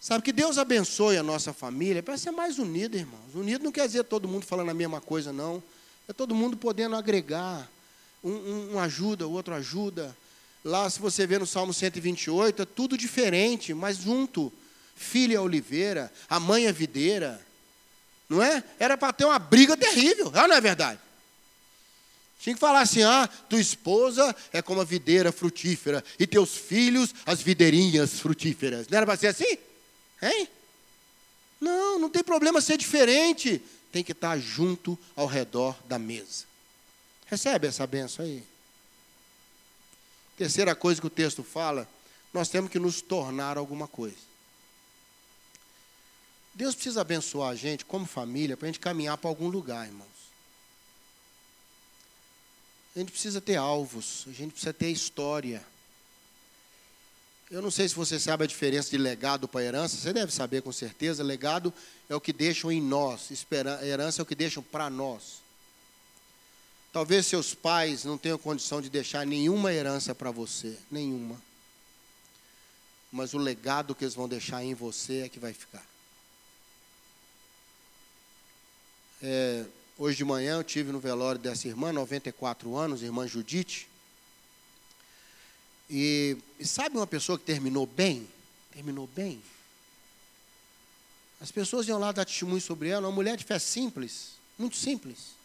Sabe 0.00 0.22
que 0.22 0.32
Deus 0.32 0.58
abençoe 0.58 1.16
a 1.16 1.22
nossa 1.22 1.52
família 1.52 2.02
para 2.02 2.16
ser 2.16 2.30
mais 2.30 2.58
unida, 2.58 2.96
irmãos. 2.96 3.34
Unido 3.34 3.64
não 3.64 3.72
quer 3.72 3.86
dizer 3.86 4.04
todo 4.04 4.28
mundo 4.28 4.46
falando 4.46 4.70
a 4.70 4.74
mesma 4.74 5.00
coisa, 5.00 5.32
não. 5.32 5.62
É 6.06 6.12
todo 6.12 6.34
mundo 6.34 6.56
podendo 6.56 6.94
agregar. 6.94 7.68
Um, 8.22 8.30
um, 8.30 8.74
um 8.74 8.78
ajuda, 8.78 9.26
o 9.26 9.32
outro 9.32 9.54
ajuda. 9.54 10.16
Lá, 10.64 10.88
se 10.88 11.00
você 11.00 11.26
ver 11.26 11.40
no 11.40 11.46
Salmo 11.46 11.72
128, 11.74 12.62
é 12.62 12.64
tudo 12.64 12.96
diferente, 12.96 13.74
mas 13.74 13.98
junto. 13.98 14.52
Filha 14.94 15.36
é 15.36 15.40
oliveira, 15.40 16.12
a 16.28 16.40
mãe 16.40 16.66
é 16.66 16.72
videira. 16.72 17.40
Não 18.28 18.42
é? 18.42 18.62
Era 18.78 18.96
para 18.96 19.12
ter 19.12 19.24
uma 19.24 19.38
briga 19.38 19.76
terrível, 19.76 20.30
não 20.30 20.52
é 20.52 20.60
verdade? 20.60 21.00
Tinha 22.40 22.54
que 22.54 22.60
falar 22.60 22.80
assim: 22.80 23.02
ah, 23.02 23.28
tua 23.48 23.60
esposa 23.60 24.34
é 24.52 24.60
como 24.60 24.80
a 24.80 24.84
videira 24.84 25.32
frutífera, 25.32 26.04
e 26.18 26.26
teus 26.26 26.56
filhos 26.56 27.14
as 27.24 27.40
videirinhas 27.40 28.20
frutíferas. 28.20 28.88
Não 28.88 28.96
era 28.96 29.06
para 29.06 29.16
ser 29.16 29.28
assim? 29.28 29.58
Hein? 30.22 30.48
Não, 31.60 31.98
não 31.98 32.10
tem 32.10 32.22
problema 32.22 32.60
ser 32.60 32.76
diferente. 32.76 33.62
Tem 33.90 34.04
que 34.04 34.12
estar 34.12 34.38
junto 34.38 34.98
ao 35.16 35.26
redor 35.26 35.76
da 35.86 35.98
mesa. 35.98 36.44
Recebe 37.26 37.66
essa 37.66 37.86
benção 37.86 38.24
aí. 38.24 38.42
Terceira 40.36 40.74
coisa 40.74 41.00
que 41.00 41.06
o 41.06 41.10
texto 41.10 41.42
fala, 41.42 41.88
nós 42.32 42.48
temos 42.48 42.70
que 42.70 42.78
nos 42.78 43.00
tornar 43.00 43.58
alguma 43.58 43.88
coisa. 43.88 44.28
Deus 46.54 46.74
precisa 46.74 47.00
abençoar 47.00 47.50
a 47.50 47.54
gente 47.54 47.84
como 47.84 48.06
família 48.06 48.56
para 48.56 48.66
a 48.66 48.68
gente 48.68 48.80
caminhar 48.80 49.16
para 49.18 49.30
algum 49.30 49.48
lugar, 49.48 49.86
irmãos. 49.86 50.08
A 52.94 52.98
gente 52.98 53.12
precisa 53.12 53.40
ter 53.40 53.56
alvos, 53.56 54.24
a 54.26 54.32
gente 54.32 54.52
precisa 54.52 54.72
ter 54.72 54.90
história. 54.90 55.64
Eu 57.50 57.62
não 57.62 57.70
sei 57.70 57.88
se 57.88 57.94
você 57.94 58.18
sabe 58.20 58.44
a 58.44 58.46
diferença 58.46 58.90
de 58.90 58.98
legado 58.98 59.48
para 59.48 59.64
herança, 59.64 59.96
você 59.96 60.12
deve 60.12 60.32
saber 60.32 60.62
com 60.62 60.70
certeza. 60.70 61.22
Legado 61.22 61.72
é 62.08 62.14
o 62.14 62.20
que 62.20 62.32
deixam 62.32 62.70
em 62.70 62.80
nós, 62.80 63.30
herança 63.82 64.20
é 64.20 64.22
o 64.22 64.26
que 64.26 64.34
deixam 64.34 64.62
para 64.62 64.90
nós. 64.90 65.40
Talvez 66.92 67.26
seus 67.26 67.54
pais 67.54 68.04
não 68.04 68.18
tenham 68.18 68.38
condição 68.38 68.82
de 68.82 68.90
deixar 68.90 69.26
nenhuma 69.26 69.72
herança 69.72 70.14
para 70.14 70.30
você, 70.30 70.76
nenhuma. 70.90 71.40
Mas 73.10 73.32
o 73.32 73.38
legado 73.38 73.94
que 73.94 74.04
eles 74.04 74.14
vão 74.14 74.28
deixar 74.28 74.62
em 74.62 74.74
você 74.74 75.20
é 75.20 75.28
que 75.28 75.38
vai 75.38 75.54
ficar. 75.54 75.86
É, 79.22 79.64
Hoje 80.00 80.18
de 80.18 80.24
manhã 80.24 80.58
eu 80.58 80.62
tive 80.62 80.92
no 80.92 81.00
velório 81.00 81.40
dessa 81.40 81.66
irmã, 81.66 81.92
94 81.92 82.76
anos, 82.76 83.02
irmã 83.02 83.26
Judite. 83.26 83.87
E, 85.90 86.36
e, 86.58 86.66
sabe 86.66 86.96
uma 86.96 87.06
pessoa 87.06 87.38
que 87.38 87.44
terminou 87.44 87.86
bem? 87.86 88.28
Terminou 88.72 89.06
bem. 89.06 89.42
As 91.40 91.50
pessoas 91.50 91.86
iam 91.88 91.98
lá 91.98 92.12
dar 92.12 92.24
testemunho 92.24 92.60
sobre 92.60 92.88
ela, 92.88 93.06
uma 93.06 93.14
mulher 93.14 93.36
de 93.36 93.44
fé 93.44 93.58
simples, 93.58 94.32
muito 94.58 94.76
simples. 94.76 95.38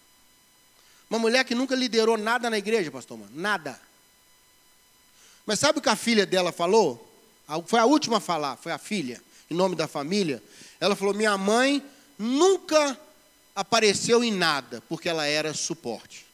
Uma 1.09 1.19
mulher 1.19 1.45
que 1.45 1.53
nunca 1.53 1.75
liderou 1.75 2.17
nada 2.17 2.49
na 2.49 2.57
igreja, 2.57 2.89
pastor 2.89 3.17
mano, 3.17 3.31
nada. 3.35 3.79
Mas 5.45 5.59
sabe 5.59 5.79
o 5.79 5.81
que 5.81 5.89
a 5.89 5.95
filha 5.95 6.25
dela 6.25 6.51
falou? 6.51 7.09
Foi 7.67 7.79
a 7.79 7.85
última 7.85 8.17
a 8.17 8.21
falar, 8.21 8.55
foi 8.57 8.71
a 8.71 8.77
filha, 8.77 9.21
em 9.49 9.53
nome 9.53 9.75
da 9.75 9.87
família. 9.87 10.41
Ela 10.79 10.95
falou: 10.95 11.13
Minha 11.13 11.37
mãe 11.37 11.83
nunca 12.17 12.99
apareceu 13.55 14.23
em 14.23 14.31
nada, 14.31 14.81
porque 14.89 15.07
ela 15.07 15.25
era 15.25 15.53
suporte. 15.53 16.25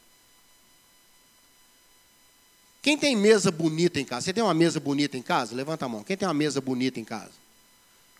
Quem 2.81 2.97
tem 2.97 3.15
mesa 3.15 3.51
bonita 3.51 3.99
em 3.99 4.05
casa? 4.05 4.25
Você 4.25 4.33
tem 4.33 4.43
uma 4.43 4.53
mesa 4.53 4.79
bonita 4.79 5.17
em 5.17 5.21
casa? 5.21 5.53
Levanta 5.53 5.85
a 5.85 5.89
mão. 5.89 6.03
Quem 6.03 6.15
tem 6.15 6.27
uma 6.27 6.33
mesa 6.33 6.61
bonita 6.61 6.99
em 6.99 7.03
casa? 7.03 7.33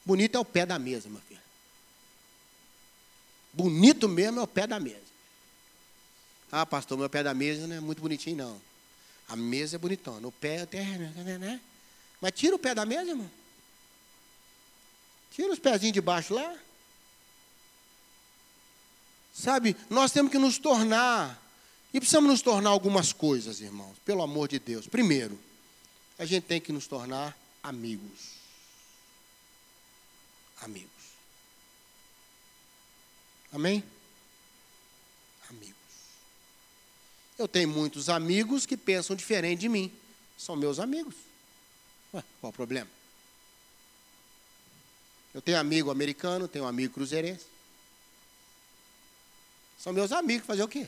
Bonito 0.06 0.36
é 0.36 0.40
o 0.40 0.46
pé 0.46 0.66
da 0.66 0.78
mesa, 0.78 1.08
meu 1.10 1.22
filho. 1.22 1.40
Bonito 3.54 4.08
mesmo 4.10 4.40
é 4.40 4.44
o 4.44 4.48
pé 4.48 4.68
da 4.68 4.80
mesa. 4.80 5.10
Ah, 6.52 6.66
pastor, 6.66 6.98
meu 6.98 7.10
pé 7.10 7.24
da 7.24 7.34
mesa 7.34 7.68
não 7.68 7.76
é 7.76 7.80
muito 7.80 8.02
bonitinho, 8.02 8.38
não. 8.38 8.62
A 9.28 9.36
mesa 9.36 9.76
é 9.76 9.80
bonitona. 9.80 10.28
O 10.28 10.32
pé 10.32 10.62
até. 10.62 10.84
Né, 10.84 11.38
né? 11.38 11.62
Mas 12.20 12.32
tira 12.34 12.56
o 12.56 12.60
pé 12.60 12.76
da 12.76 12.86
mesa, 12.86 13.12
irmão. 13.12 13.30
Tira 15.32 15.54
os 15.54 15.60
pezinhos 15.60 15.94
de 15.94 16.02
baixo 16.02 16.34
lá. 16.34 16.56
Sabe, 19.34 19.76
nós 19.90 20.12
temos 20.12 20.32
que 20.32 20.38
nos 20.38 20.58
tornar, 20.58 21.42
e 21.94 22.00
precisamos 22.00 22.30
nos 22.30 22.42
tornar 22.42 22.70
algumas 22.70 23.12
coisas, 23.12 23.62
irmãos, 23.62 23.98
pelo 24.06 24.22
amor 24.22 24.48
de 24.48 24.60
Deus. 24.60 24.88
Primeiro, 24.88 25.40
a 26.18 26.26
gente 26.26 26.44
tem 26.44 26.62
que 26.62 26.72
nos 26.72 26.86
tornar 26.86 27.36
amigos. 27.64 28.38
Amigos. 30.62 30.90
Amém? 33.52 33.84
Amigos. 35.50 35.76
Eu 37.38 37.48
tenho 37.48 37.70
muitos 37.70 38.10
amigos 38.10 38.66
que 38.66 38.78
pensam 38.78 39.16
diferente 39.16 39.62
de 39.62 39.70
mim. 39.70 39.92
São 40.38 40.56
meus 40.56 40.80
amigos. 40.80 41.16
Ué, 42.14 42.24
qual 42.40 42.52
o 42.52 42.54
problema? 42.54 42.90
Eu 45.34 45.42
tenho 45.42 45.60
amigo 45.60 45.90
americano, 45.90 46.48
tenho 46.48 46.66
amigo 46.66 46.94
cruzeirense. 46.94 47.46
São 49.80 49.94
meus 49.94 50.12
amigos, 50.12 50.46
fazer 50.46 50.64
o 50.64 50.68
quê? 50.68 50.88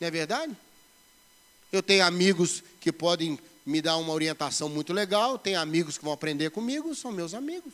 Não 0.00 0.08
é 0.08 0.10
verdade? 0.10 0.56
Eu 1.72 1.82
tenho 1.82 2.04
amigos 2.04 2.62
que 2.80 2.92
podem 2.92 3.38
me 3.64 3.80
dar 3.80 3.96
uma 3.96 4.12
orientação 4.12 4.68
muito 4.68 4.92
legal, 4.92 5.38
tenho 5.38 5.58
amigos 5.58 5.96
que 5.96 6.04
vão 6.04 6.12
aprender 6.12 6.50
comigo, 6.50 6.94
são 6.94 7.10
meus 7.10 7.34
amigos. 7.34 7.72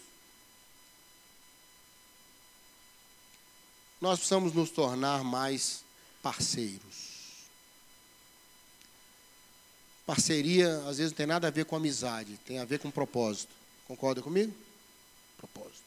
Nós 4.01 4.19
precisamos 4.19 4.55
nos 4.55 4.71
tornar 4.71 5.23
mais 5.23 5.83
parceiros. 6.23 7.11
Parceria, 10.07 10.79
às 10.89 10.99
vezes, 10.99 11.13
não 11.13 11.17
tem 11.17 11.27
nada 11.27 11.49
a 11.49 11.51
ver 11.51 11.65
com 11.67 11.77
amizade, 11.77 12.39
tem 12.47 12.59
a 12.59 12.65
ver 12.65 12.79
com 12.79 12.91
propósito. 12.91 13.53
Concorda 13.87 14.23
comigo? 14.23 14.55
Propósito. 15.37 15.85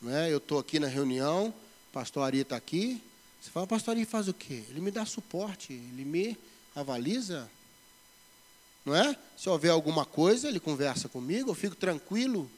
Né? 0.00 0.32
Eu 0.32 0.38
estou 0.38 0.58
aqui 0.58 0.78
na 0.78 0.86
reunião, 0.86 1.52
pastor 1.92 2.24
Ari 2.24 2.38
está 2.38 2.56
aqui. 2.56 3.02
Você 3.48 3.52
fala, 3.52 3.66
pastor 3.66 3.92
Ari 3.92 4.04
faz 4.04 4.28
o 4.28 4.34
quê? 4.34 4.62
Ele 4.68 4.78
me 4.78 4.90
dá 4.90 5.06
suporte, 5.06 5.72
ele 5.72 6.04
me 6.04 6.36
avaliza. 6.76 7.50
Não 8.84 8.94
é? 8.94 9.16
Se 9.38 9.48
houver 9.48 9.70
alguma 9.70 10.04
coisa, 10.04 10.48
ele 10.48 10.60
conversa 10.60 11.08
comigo, 11.08 11.50
eu 11.50 11.54
fico 11.54 11.74
tranquilo 11.74 12.50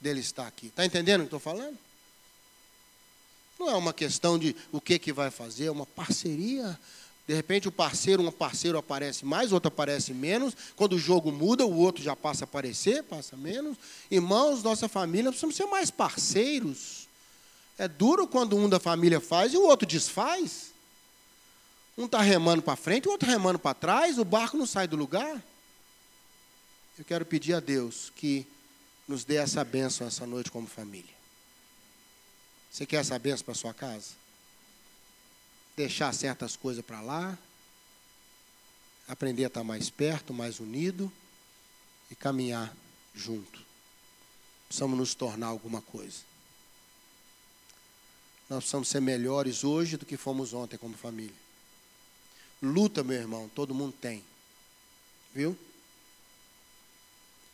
dele 0.00 0.18
estar 0.18 0.48
aqui. 0.48 0.66
Está 0.66 0.84
entendendo 0.84 1.20
o 1.20 1.22
que 1.22 1.26
estou 1.28 1.38
falando? 1.38 1.78
Não 3.60 3.70
é 3.70 3.76
uma 3.76 3.92
questão 3.92 4.36
de 4.36 4.56
o 4.72 4.80
que, 4.80 4.98
que 4.98 5.12
vai 5.12 5.30
fazer, 5.30 5.66
é 5.66 5.70
uma 5.70 5.86
parceria 5.86 6.76
de 7.28 7.34
repente 7.34 7.68
o 7.68 7.72
parceiro, 7.72 8.22
um 8.22 8.32
parceiro 8.32 8.78
aparece 8.78 9.26
mais, 9.26 9.52
outro 9.52 9.68
aparece 9.68 10.14
menos. 10.14 10.56
Quando 10.74 10.94
o 10.94 10.98
jogo 10.98 11.30
muda, 11.30 11.66
o 11.66 11.76
outro 11.76 12.02
já 12.02 12.16
passa 12.16 12.44
a 12.44 12.46
aparecer, 12.46 13.02
passa 13.02 13.36
menos. 13.36 13.76
Irmãos, 14.10 14.62
nossa 14.62 14.88
família, 14.88 15.30
precisamos 15.30 15.54
ser 15.54 15.66
mais 15.66 15.90
parceiros. 15.90 17.07
É 17.78 17.86
duro 17.86 18.26
quando 18.26 18.56
um 18.56 18.68
da 18.68 18.80
família 18.80 19.20
faz 19.20 19.54
e 19.54 19.56
o 19.56 19.62
outro 19.62 19.86
desfaz. 19.86 20.72
Um 21.96 22.06
está 22.06 22.20
remando 22.20 22.62
para 22.62 22.76
frente, 22.76 23.08
o 23.08 23.12
outro 23.12 23.28
remando 23.28 23.58
para 23.58 23.74
trás, 23.74 24.18
o 24.18 24.24
barco 24.24 24.56
não 24.56 24.66
sai 24.66 24.86
do 24.86 24.96
lugar. 24.96 25.42
Eu 26.98 27.04
quero 27.04 27.24
pedir 27.24 27.54
a 27.54 27.60
Deus 27.60 28.12
que 28.16 28.46
nos 29.06 29.24
dê 29.24 29.36
essa 29.36 29.64
bênção 29.64 30.06
essa 30.06 30.26
noite 30.26 30.50
como 30.50 30.66
família. 30.66 31.14
Você 32.70 32.84
quer 32.84 32.96
essa 32.96 33.18
bênção 33.18 33.44
para 33.44 33.54
sua 33.54 33.72
casa? 33.72 34.18
deixar 35.78 36.12
certas 36.12 36.56
coisas 36.56 36.84
para 36.84 37.00
lá, 37.00 37.38
aprender 39.06 39.44
a 39.44 39.46
estar 39.46 39.62
mais 39.62 39.88
perto, 39.88 40.34
mais 40.34 40.58
unido 40.58 41.10
e 42.10 42.16
caminhar 42.16 42.74
junto. 43.14 43.64
Precisamos 44.66 44.98
nos 44.98 45.14
tornar 45.14 45.46
alguma 45.46 45.80
coisa. 45.80 46.27
Nós 48.48 48.60
precisamos 48.60 48.88
ser 48.88 49.00
melhores 49.00 49.62
hoje 49.62 49.96
do 49.96 50.06
que 50.06 50.16
fomos 50.16 50.52
ontem 50.52 50.78
como 50.78 50.96
família. 50.96 51.34
Luta, 52.62 53.04
meu 53.04 53.16
irmão, 53.16 53.50
todo 53.54 53.74
mundo 53.74 53.94
tem. 54.00 54.24
Viu? 55.34 55.56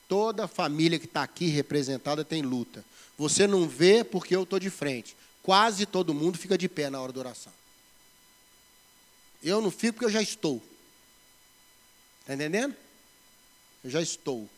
Toda 0.09 0.47
família 0.47 0.99
que 0.99 1.07
está 1.07 1.23
aqui 1.23 1.47
representada 1.47 2.25
tem 2.25 2.43
luta. 2.43 2.85
Você 3.19 3.47
não 3.47 3.69
vê 3.69 4.05
porque 4.05 4.37
eu 4.37 4.45
estou 4.45 4.59
de 4.59 4.71
frente. 4.71 5.17
Quase 5.43 5.85
todo 5.85 6.15
mundo 6.15 6.39
fica 6.39 6.57
de 6.57 6.69
pé 6.69 6.89
na 6.89 7.01
hora 7.01 7.13
da 7.13 7.21
oração. 7.21 7.53
Eu 9.43 9.61
não 9.61 9.71
fico 9.71 9.95
porque 9.95 10.07
eu 10.07 10.11
já 10.11 10.23
estou. 10.23 10.63
Está 12.21 12.35
entendendo? 12.35 12.75
Eu 13.83 13.91
já 13.91 14.01
estou. 14.01 14.49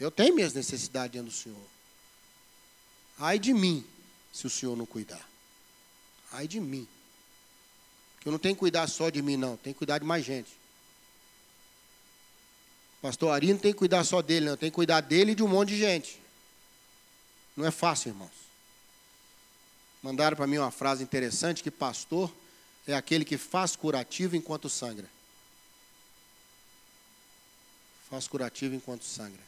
Eu 0.00 0.10
tenho 0.10 0.34
minhas 0.34 0.52
necessidades 0.52 1.12
diante 1.12 1.26
do 1.26 1.32
Senhor. 1.32 1.66
Ai 3.18 3.38
de 3.38 3.52
mim, 3.52 3.84
se 4.32 4.46
o 4.46 4.50
Senhor 4.50 4.76
não 4.76 4.86
cuidar. 4.86 5.26
Ai 6.32 6.46
de 6.46 6.60
mim. 6.60 6.86
Porque 8.14 8.28
eu 8.28 8.32
não 8.32 8.38
tenho 8.38 8.54
que 8.54 8.60
cuidar 8.60 8.86
só 8.88 9.10
de 9.10 9.22
mim, 9.22 9.36
não. 9.36 9.56
Tenho 9.56 9.74
que 9.74 9.78
cuidar 9.78 9.98
de 9.98 10.04
mais 10.04 10.24
gente. 10.24 10.50
Pastor 13.00 13.30
Ari 13.30 13.52
não 13.52 13.60
tem 13.60 13.72
que 13.72 13.78
cuidar 13.78 14.04
só 14.04 14.20
dele, 14.20 14.46
não. 14.46 14.56
Tem 14.56 14.70
que 14.70 14.74
cuidar 14.74 15.00
dele 15.00 15.32
e 15.32 15.34
de 15.34 15.42
um 15.42 15.48
monte 15.48 15.70
de 15.70 15.78
gente. 15.78 16.20
Não 17.56 17.64
é 17.64 17.70
fácil, 17.70 18.10
irmãos. 18.10 18.30
Mandaram 20.02 20.36
para 20.36 20.46
mim 20.46 20.58
uma 20.58 20.70
frase 20.70 21.02
interessante 21.02 21.62
que 21.62 21.70
pastor 21.70 22.32
é 22.86 22.94
aquele 22.94 23.24
que 23.24 23.36
faz 23.36 23.76
curativo 23.76 24.36
enquanto 24.36 24.68
sangra. 24.68 25.08
Faz 28.08 28.26
curativo 28.26 28.74
enquanto 28.74 29.04
sangra. 29.04 29.42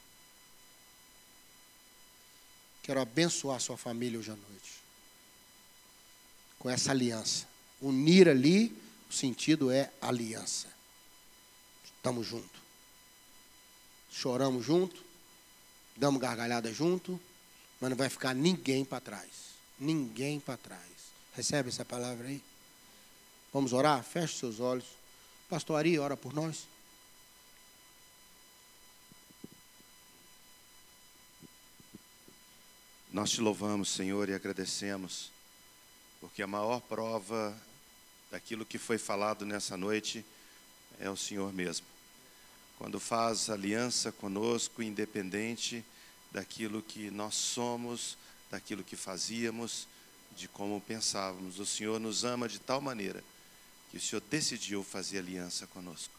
Quero 2.83 3.01
abençoar 3.01 3.61
sua 3.61 3.77
família 3.77 4.19
hoje 4.19 4.31
à 4.31 4.37
noite. 4.37 4.81
com 6.59 6.69
essa 6.69 6.91
aliança. 6.91 7.47
Unir 7.81 8.29
ali, 8.29 8.77
o 9.09 9.13
sentido 9.13 9.71
é 9.71 9.91
aliança. 10.01 10.69
Estamos 11.83 12.27
juntos. 12.27 12.61
Choramos 14.11 14.65
junto, 14.65 15.03
damos 15.97 16.21
gargalhada 16.21 16.71
junto, 16.73 17.19
mas 17.81 17.89
não 17.89 17.97
vai 17.97 18.11
ficar 18.11 18.35
ninguém 18.35 18.85
para 18.85 19.01
trás. 19.01 19.31
Ninguém 19.79 20.39
para 20.39 20.59
trás. 20.59 20.91
Recebe 21.35 21.71
essa 21.71 21.85
palavra 21.85 22.29
aí? 22.29 22.43
Vamos 23.53 23.73
orar? 23.73 24.05
Feche 24.05 24.39
seus 24.39 24.61
olhos. 24.61 24.85
Pastor 25.49 25.79
Ari, 25.79 25.99
ora 25.99 26.17
por 26.17 26.35
nós. 26.35 26.67
Nós 33.13 33.31
te 33.31 33.41
louvamos, 33.41 33.89
Senhor, 33.89 34.29
e 34.29 34.35
agradecemos, 34.35 35.33
porque 36.21 36.43
a 36.43 36.47
maior 36.47 36.81
prova 36.81 37.61
daquilo 38.31 38.65
que 38.65 38.79
foi 38.79 38.99
falado 38.99 39.45
nessa 39.45 39.77
noite 39.77 40.25
é 41.01 41.11
o 41.11 41.17
Senhor 41.17 41.53
mesmo. 41.53 41.87
Quando 42.79 43.01
faz 43.01 43.51
aliança 43.51 44.13
conosco, 44.13 44.81
independente 44.81 45.85
daquilo 46.31 46.81
que 46.83 47.11
nós 47.11 47.35
somos, 47.35 48.17
daquilo 48.49 48.85
que 48.85 48.95
fazíamos, 48.95 49.89
de 50.37 50.47
como 50.47 50.81
pensávamos, 50.81 51.59
o 51.59 51.67
Senhor 51.67 51.99
nos 51.99 52.25
ama 52.25 52.49
de 52.49 52.61
tal 52.61 52.81
maneira 52.81 53.25
que 53.91 53.97
o 53.97 54.01
Senhor 54.01 54.23
decidiu 54.31 54.85
fazer 54.85 55.19
aliança 55.19 55.67
conosco. 55.67 56.15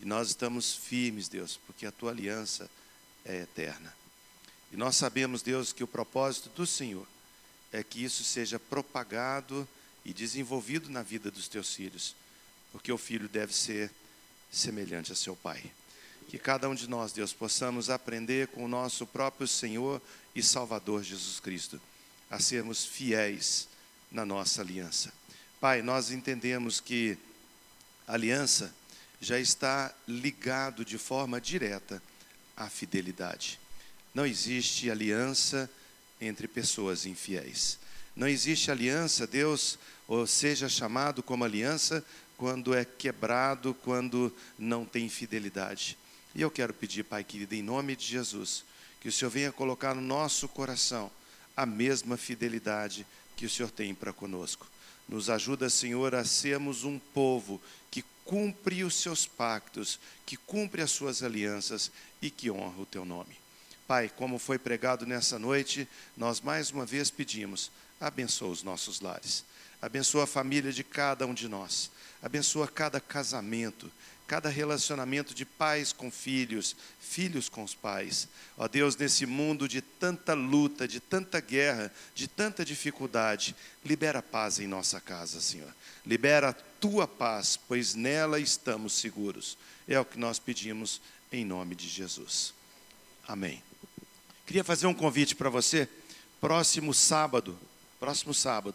E 0.00 0.04
nós 0.04 0.30
estamos 0.30 0.74
firmes, 0.74 1.28
Deus, 1.28 1.60
porque 1.64 1.86
a 1.86 1.92
tua 1.92 2.10
aliança 2.10 2.68
é 3.24 3.42
eterna. 3.42 4.01
E 4.72 4.76
nós 4.76 4.96
sabemos, 4.96 5.42
Deus, 5.42 5.72
que 5.72 5.84
o 5.84 5.88
propósito 5.88 6.48
do 6.50 6.66
Senhor 6.66 7.06
é 7.70 7.82
que 7.82 8.02
isso 8.02 8.24
seja 8.24 8.58
propagado 8.58 9.68
e 10.04 10.12
desenvolvido 10.12 10.90
na 10.90 11.02
vida 11.02 11.30
dos 11.30 11.46
teus 11.46 11.74
filhos, 11.74 12.16
porque 12.72 12.90
o 12.90 12.98
filho 12.98 13.28
deve 13.28 13.54
ser 13.54 13.90
semelhante 14.50 15.12
a 15.12 15.14
seu 15.14 15.36
pai. 15.36 15.62
Que 16.28 16.38
cada 16.38 16.68
um 16.68 16.74
de 16.74 16.88
nós, 16.88 17.12
Deus, 17.12 17.32
possamos 17.32 17.90
aprender 17.90 18.48
com 18.48 18.64
o 18.64 18.68
nosso 18.68 19.06
próprio 19.06 19.46
Senhor 19.46 20.00
e 20.34 20.42
Salvador 20.42 21.02
Jesus 21.02 21.38
Cristo 21.38 21.80
a 22.30 22.38
sermos 22.38 22.84
fiéis 22.84 23.68
na 24.10 24.24
nossa 24.24 24.62
aliança. 24.62 25.12
Pai, 25.60 25.82
nós 25.82 26.10
entendemos 26.10 26.80
que 26.80 27.18
a 28.06 28.14
aliança 28.14 28.74
já 29.20 29.38
está 29.38 29.94
ligado 30.08 30.82
de 30.84 30.96
forma 30.96 31.38
direta 31.38 32.02
à 32.56 32.70
fidelidade. 32.70 33.60
Não 34.14 34.26
existe 34.26 34.90
aliança 34.90 35.70
entre 36.20 36.46
pessoas 36.46 37.06
infiéis. 37.06 37.78
Não 38.14 38.28
existe 38.28 38.70
aliança, 38.70 39.26
Deus, 39.26 39.78
ou 40.06 40.26
seja 40.26 40.68
chamado 40.68 41.22
como 41.22 41.44
aliança, 41.44 42.04
quando 42.36 42.74
é 42.74 42.84
quebrado, 42.84 43.72
quando 43.72 44.34
não 44.58 44.84
tem 44.84 45.08
fidelidade. 45.08 45.96
E 46.34 46.42
eu 46.42 46.50
quero 46.50 46.74
pedir, 46.74 47.04
Pai 47.04 47.24
querido, 47.24 47.54
em 47.54 47.62
nome 47.62 47.96
de 47.96 48.04
Jesus, 48.04 48.64
que 49.00 49.08
o 49.08 49.12
Senhor 49.12 49.30
venha 49.30 49.52
colocar 49.52 49.94
no 49.94 50.00
nosso 50.00 50.48
coração 50.48 51.10
a 51.56 51.64
mesma 51.66 52.16
fidelidade 52.16 53.06
que 53.36 53.46
o 53.46 53.50
Senhor 53.50 53.70
tem 53.70 53.94
para 53.94 54.12
conosco. 54.12 54.66
Nos 55.08 55.28
ajuda, 55.28 55.68
Senhor, 55.68 56.14
a 56.14 56.24
sermos 56.24 56.84
um 56.84 56.98
povo 56.98 57.60
que 57.90 58.04
cumpre 58.24 58.84
os 58.84 58.94
seus 58.94 59.26
pactos, 59.26 59.98
que 60.24 60.36
cumpre 60.36 60.80
as 60.80 60.90
suas 60.90 61.22
alianças 61.22 61.90
e 62.20 62.30
que 62.30 62.50
honra 62.50 62.82
o 62.82 62.86
teu 62.86 63.04
nome. 63.04 63.41
Pai, 63.92 64.10
como 64.16 64.38
foi 64.38 64.58
pregado 64.58 65.04
nessa 65.04 65.38
noite, 65.38 65.86
nós 66.16 66.40
mais 66.40 66.70
uma 66.70 66.86
vez 66.86 67.10
pedimos, 67.10 67.70
abençoa 68.00 68.48
os 68.48 68.62
nossos 68.62 69.02
lares, 69.02 69.44
abençoa 69.82 70.24
a 70.24 70.26
família 70.26 70.72
de 70.72 70.82
cada 70.82 71.26
um 71.26 71.34
de 71.34 71.46
nós, 71.46 71.90
abençoa 72.22 72.66
cada 72.66 72.98
casamento, 72.98 73.92
cada 74.26 74.48
relacionamento 74.48 75.34
de 75.34 75.44
pais 75.44 75.92
com 75.92 76.10
filhos, 76.10 76.74
filhos 77.02 77.50
com 77.50 77.62
os 77.62 77.74
pais. 77.74 78.28
Ó 78.56 78.66
Deus, 78.66 78.96
nesse 78.96 79.26
mundo 79.26 79.68
de 79.68 79.82
tanta 79.82 80.32
luta, 80.32 80.88
de 80.88 80.98
tanta 80.98 81.38
guerra, 81.38 81.92
de 82.14 82.26
tanta 82.26 82.64
dificuldade, 82.64 83.54
libera 83.84 84.22
paz 84.22 84.58
em 84.58 84.66
nossa 84.66 85.02
casa, 85.02 85.38
Senhor. 85.38 85.74
Libera 86.06 86.48
a 86.48 86.54
tua 86.54 87.06
paz, 87.06 87.58
pois 87.68 87.94
nela 87.94 88.40
estamos 88.40 88.94
seguros. 88.94 89.58
É 89.86 90.00
o 90.00 90.04
que 90.06 90.18
nós 90.18 90.38
pedimos 90.38 90.98
em 91.30 91.44
nome 91.44 91.74
de 91.74 91.86
Jesus. 91.86 92.54
Amém. 93.28 93.62
Queria 94.46 94.64
fazer 94.64 94.86
um 94.86 94.94
convite 94.94 95.34
para 95.34 95.48
você. 95.48 95.88
Próximo 96.40 96.92
sábado, 96.92 97.56
próximo 98.00 98.34
sábado, 98.34 98.74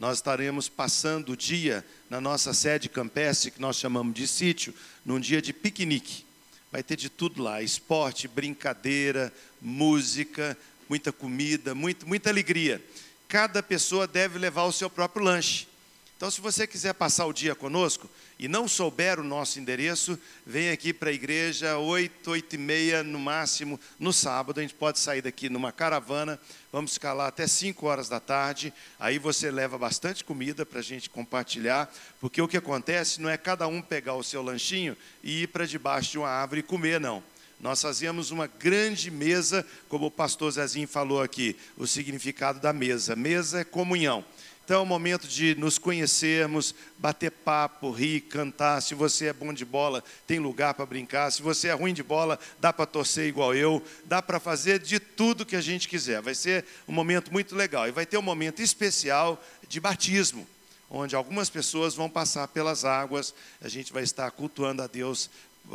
nós 0.00 0.18
estaremos 0.18 0.68
passando 0.68 1.32
o 1.32 1.36
dia 1.36 1.84
na 2.10 2.20
nossa 2.20 2.52
sede 2.52 2.88
campestre, 2.88 3.52
que 3.52 3.60
nós 3.60 3.76
chamamos 3.76 4.12
de 4.14 4.26
sítio, 4.26 4.74
num 5.04 5.20
dia 5.20 5.40
de 5.40 5.52
piquenique. 5.52 6.26
Vai 6.72 6.82
ter 6.82 6.96
de 6.96 7.08
tudo 7.08 7.40
lá: 7.40 7.62
esporte, 7.62 8.26
brincadeira, 8.26 9.32
música, 9.60 10.58
muita 10.88 11.12
comida, 11.12 11.74
muito, 11.74 12.06
muita 12.06 12.30
alegria. 12.30 12.84
Cada 13.28 13.62
pessoa 13.62 14.08
deve 14.08 14.38
levar 14.38 14.64
o 14.64 14.72
seu 14.72 14.90
próprio 14.90 15.24
lanche. 15.24 15.68
Então, 16.16 16.30
se 16.30 16.40
você 16.40 16.64
quiser 16.64 16.94
passar 16.94 17.26
o 17.26 17.32
dia 17.32 17.56
conosco 17.56 18.08
e 18.38 18.46
não 18.46 18.68
souber 18.68 19.18
o 19.18 19.24
nosso 19.24 19.58
endereço, 19.58 20.16
vem 20.46 20.70
aqui 20.70 20.92
para 20.92 21.10
a 21.10 21.12
igreja, 21.12 21.76
8, 21.76 22.30
8 22.30 22.54
e 22.54 22.58
meia 22.58 23.02
no 23.02 23.18
máximo, 23.18 23.80
no 23.98 24.12
sábado. 24.12 24.60
A 24.60 24.62
gente 24.62 24.74
pode 24.74 25.00
sair 25.00 25.22
daqui 25.22 25.48
numa 25.48 25.72
caravana, 25.72 26.40
vamos 26.72 26.94
ficar 26.94 27.14
lá 27.14 27.26
até 27.26 27.48
5 27.48 27.84
horas 27.84 28.08
da 28.08 28.20
tarde. 28.20 28.72
Aí 28.98 29.18
você 29.18 29.50
leva 29.50 29.76
bastante 29.76 30.22
comida 30.22 30.64
para 30.64 30.78
a 30.78 30.82
gente 30.82 31.10
compartilhar, 31.10 31.92
porque 32.20 32.40
o 32.40 32.46
que 32.46 32.56
acontece 32.56 33.20
não 33.20 33.28
é 33.28 33.36
cada 33.36 33.66
um 33.66 33.82
pegar 33.82 34.14
o 34.14 34.22
seu 34.22 34.40
lanchinho 34.40 34.96
e 35.22 35.42
ir 35.42 35.48
para 35.48 35.66
debaixo 35.66 36.12
de 36.12 36.18
uma 36.18 36.28
árvore 36.28 36.60
e 36.60 36.62
comer, 36.62 37.00
não. 37.00 37.24
Nós 37.60 37.80
fazíamos 37.80 38.30
uma 38.30 38.46
grande 38.46 39.10
mesa, 39.10 39.66
como 39.88 40.06
o 40.06 40.10
pastor 40.10 40.50
Zezinho 40.52 40.86
falou 40.86 41.22
aqui, 41.22 41.56
o 41.76 41.86
significado 41.86 42.60
da 42.60 42.72
mesa. 42.72 43.16
Mesa 43.16 43.60
é 43.60 43.64
comunhão. 43.64 44.24
Então 44.64 44.78
é 44.78 44.82
o 44.82 44.86
momento 44.86 45.28
de 45.28 45.54
nos 45.56 45.76
conhecermos, 45.76 46.74
bater 46.96 47.30
papo, 47.30 47.90
rir, 47.90 48.22
cantar. 48.22 48.80
Se 48.80 48.94
você 48.94 49.26
é 49.26 49.32
bom 49.32 49.52
de 49.52 49.62
bola, 49.62 50.02
tem 50.26 50.38
lugar 50.38 50.72
para 50.72 50.86
brincar. 50.86 51.30
Se 51.30 51.42
você 51.42 51.68
é 51.68 51.72
ruim 51.74 51.92
de 51.92 52.02
bola, 52.02 52.38
dá 52.58 52.72
para 52.72 52.86
torcer 52.86 53.26
igual 53.26 53.54
eu. 53.54 53.82
Dá 54.06 54.22
para 54.22 54.40
fazer 54.40 54.78
de 54.78 54.98
tudo 54.98 55.44
que 55.44 55.54
a 55.54 55.60
gente 55.60 55.86
quiser. 55.86 56.22
Vai 56.22 56.34
ser 56.34 56.64
um 56.88 56.92
momento 56.92 57.30
muito 57.30 57.54
legal. 57.54 57.86
E 57.86 57.90
vai 57.90 58.06
ter 58.06 58.16
um 58.16 58.22
momento 58.22 58.62
especial 58.62 59.38
de 59.68 59.78
batismo, 59.80 60.46
onde 60.88 61.14
algumas 61.14 61.50
pessoas 61.50 61.94
vão 61.94 62.08
passar 62.08 62.48
pelas 62.48 62.86
águas. 62.86 63.34
A 63.60 63.68
gente 63.68 63.92
vai 63.92 64.02
estar 64.02 64.30
cultuando 64.30 64.82
a 64.82 64.86
Deus 64.86 65.28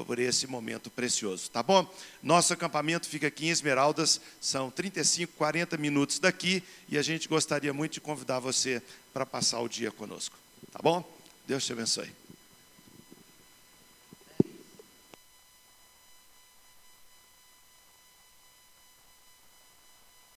por 0.06 0.20
esse 0.20 0.48
momento 0.48 0.90
precioso, 0.90 1.50
tá 1.50 1.64
bom? 1.64 1.88
Nosso 2.22 2.54
acampamento 2.54 3.08
fica 3.08 3.28
aqui 3.28 3.48
em 3.48 3.50
Esmeraldas, 3.50 4.22
são 4.40 4.70
35, 4.70 5.34
40 5.34 5.78
minutos 5.78 6.20
daqui 6.20 6.64
e 6.88 6.98
a 6.98 7.02
gente 7.02 7.28
gostaria 7.28 7.74
muito 7.74 7.94
de 7.94 8.02
convidar 8.02 8.40
você 8.40 8.82
para 9.14 9.26
passar 9.26 9.60
o 9.60 9.68
dia 9.68 9.92
conosco, 9.92 10.38
tá 10.72 10.80
bom? 10.82 11.04
Deus 11.48 11.66
te 11.66 11.74
abençoe. 11.74 12.29